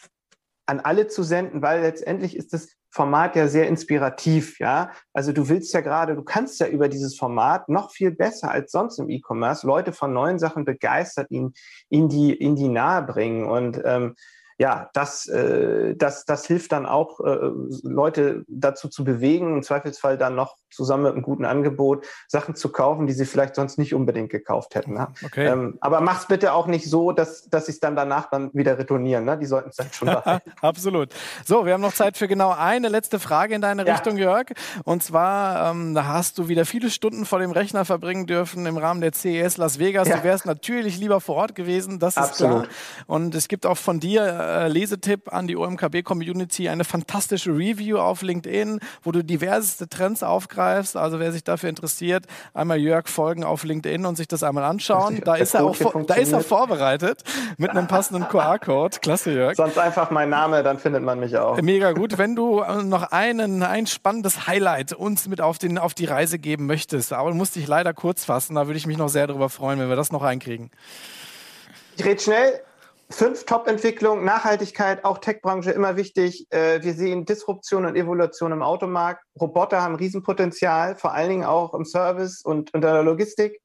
[0.65, 4.89] an alle zu senden, weil letztendlich ist das Format ja sehr inspirativ, ja.
[5.11, 8.71] Also du willst ja gerade, du kannst ja über dieses Format noch viel besser als
[8.71, 11.53] sonst im E-Commerce Leute von neuen Sachen begeistert, ihnen
[11.89, 13.49] in die, in die nahe bringen.
[13.49, 14.15] Und ähm,
[14.57, 17.51] ja, das, äh, das, das hilft dann auch, äh,
[17.83, 22.71] Leute dazu zu bewegen, im Zweifelsfall dann noch zusammen mit einem guten Angebot Sachen zu
[22.71, 24.93] kaufen, die sie vielleicht sonst nicht unbedingt gekauft hätten.
[24.93, 25.07] Ne?
[25.25, 25.47] Okay.
[25.47, 28.77] Ähm, aber mach's bitte auch nicht so, dass, dass sie es dann danach dann wieder
[28.77, 29.25] retournieren.
[29.25, 29.37] Ne?
[29.37, 30.51] Die sollten es dann schon behalten.
[30.61, 31.09] Absolut.
[31.45, 33.93] So, wir haben noch Zeit für genau eine letzte Frage in deine ja.
[33.93, 34.47] Richtung, Jörg.
[34.83, 38.77] Und zwar, ähm, da hast du wieder viele Stunden vor dem Rechner verbringen dürfen im
[38.77, 40.07] Rahmen der CES Las Vegas.
[40.07, 40.17] Ja.
[40.17, 42.63] Du wärst natürlich lieber vor Ort gewesen, das ist Absolut.
[42.63, 42.67] klar.
[43.07, 48.21] Und es gibt auch von dir äh, Lesetipp an die OMKB-Community eine fantastische Review auf
[48.21, 50.97] LinkedIn, wo du diverseste Trends aufgreifst.
[50.97, 55.21] Also wer sich dafür interessiert, einmal Jörg folgen auf LinkedIn und sich das einmal anschauen.
[55.23, 55.75] Da ist, er auch
[56.05, 57.23] da ist er vorbereitet
[57.57, 58.99] mit einem passenden QR-Code.
[59.01, 59.55] Klasse, Jörg.
[59.55, 61.59] Sonst einfach mein Name, dann findet man mich auch.
[61.61, 62.17] Mega gut.
[62.17, 66.39] Wenn du äh, noch einen, ein spannendes Highlight uns mit auf, den, auf die Reise
[66.39, 69.27] geben möchtest, aber du musst dich leider kurz fassen, da würde ich mich noch sehr
[69.27, 70.71] darüber freuen, wenn wir das noch einkriegen.
[71.97, 72.61] Ich rede schnell.
[73.09, 76.47] Fünf Top-Entwicklungen, Nachhaltigkeit, auch Tech-Branche immer wichtig.
[76.49, 79.23] Äh, wir sehen Disruption und Evolution im Automarkt.
[79.39, 83.61] Roboter haben Riesenpotenzial, vor allen Dingen auch im Service und in der Logistik.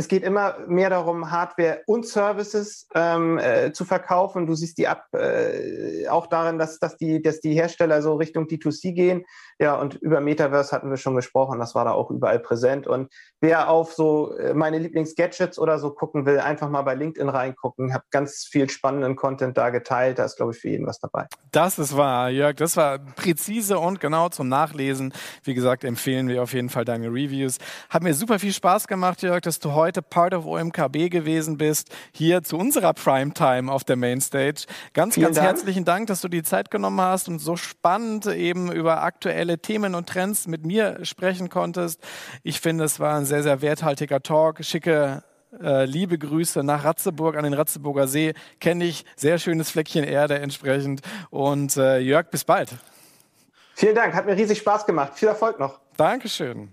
[0.00, 4.46] Es geht immer mehr darum, Hardware und Services ähm, äh, zu verkaufen.
[4.46, 8.46] Du siehst die ab äh, auch darin, dass, dass, die, dass die Hersteller so Richtung
[8.46, 9.26] D2C gehen.
[9.58, 12.86] Ja, und über Metaverse hatten wir schon gesprochen, das war da auch überall präsent.
[12.86, 17.28] Und wer auf so äh, meine Lieblings-Gadgets oder so gucken will, einfach mal bei LinkedIn
[17.28, 17.88] reingucken.
[17.88, 20.18] Ich habe ganz viel spannenden Content da geteilt.
[20.18, 21.26] Da ist, glaube ich, für jeden was dabei.
[21.52, 22.56] Das ist wahr, Jörg.
[22.56, 25.12] Das war präzise und genau zum Nachlesen.
[25.44, 27.58] Wie gesagt, empfehlen wir auf jeden Fall deine Reviews.
[27.90, 31.88] Hat mir super viel Spaß gemacht, Jörg, dass du heute Part of OMKB gewesen bist,
[32.12, 34.66] hier zu unserer Primetime auf der Mainstage.
[34.92, 35.48] Ganz, Vielen ganz Dank.
[35.48, 39.58] herzlichen Dank, dass du die Zeit genommen hast und so spannend eben über aktuelle aktuelle
[39.58, 42.00] Themen und Trends mit mir sprechen konntest.
[42.42, 44.64] Ich finde, es war ein sehr, sehr werthaltiger Talk.
[44.64, 45.22] Schicke
[45.62, 48.34] äh, liebe Grüße nach Ratzeburg an den Ratzeburger See.
[48.60, 49.04] Kenne ich.
[49.16, 51.00] Sehr schönes Fleckchen Erde entsprechend.
[51.30, 52.70] Und äh, Jörg, bis bald.
[53.74, 54.14] Vielen Dank.
[54.14, 55.12] Hat mir riesig Spaß gemacht.
[55.14, 55.80] Viel Erfolg noch.
[55.96, 56.70] Dankeschön.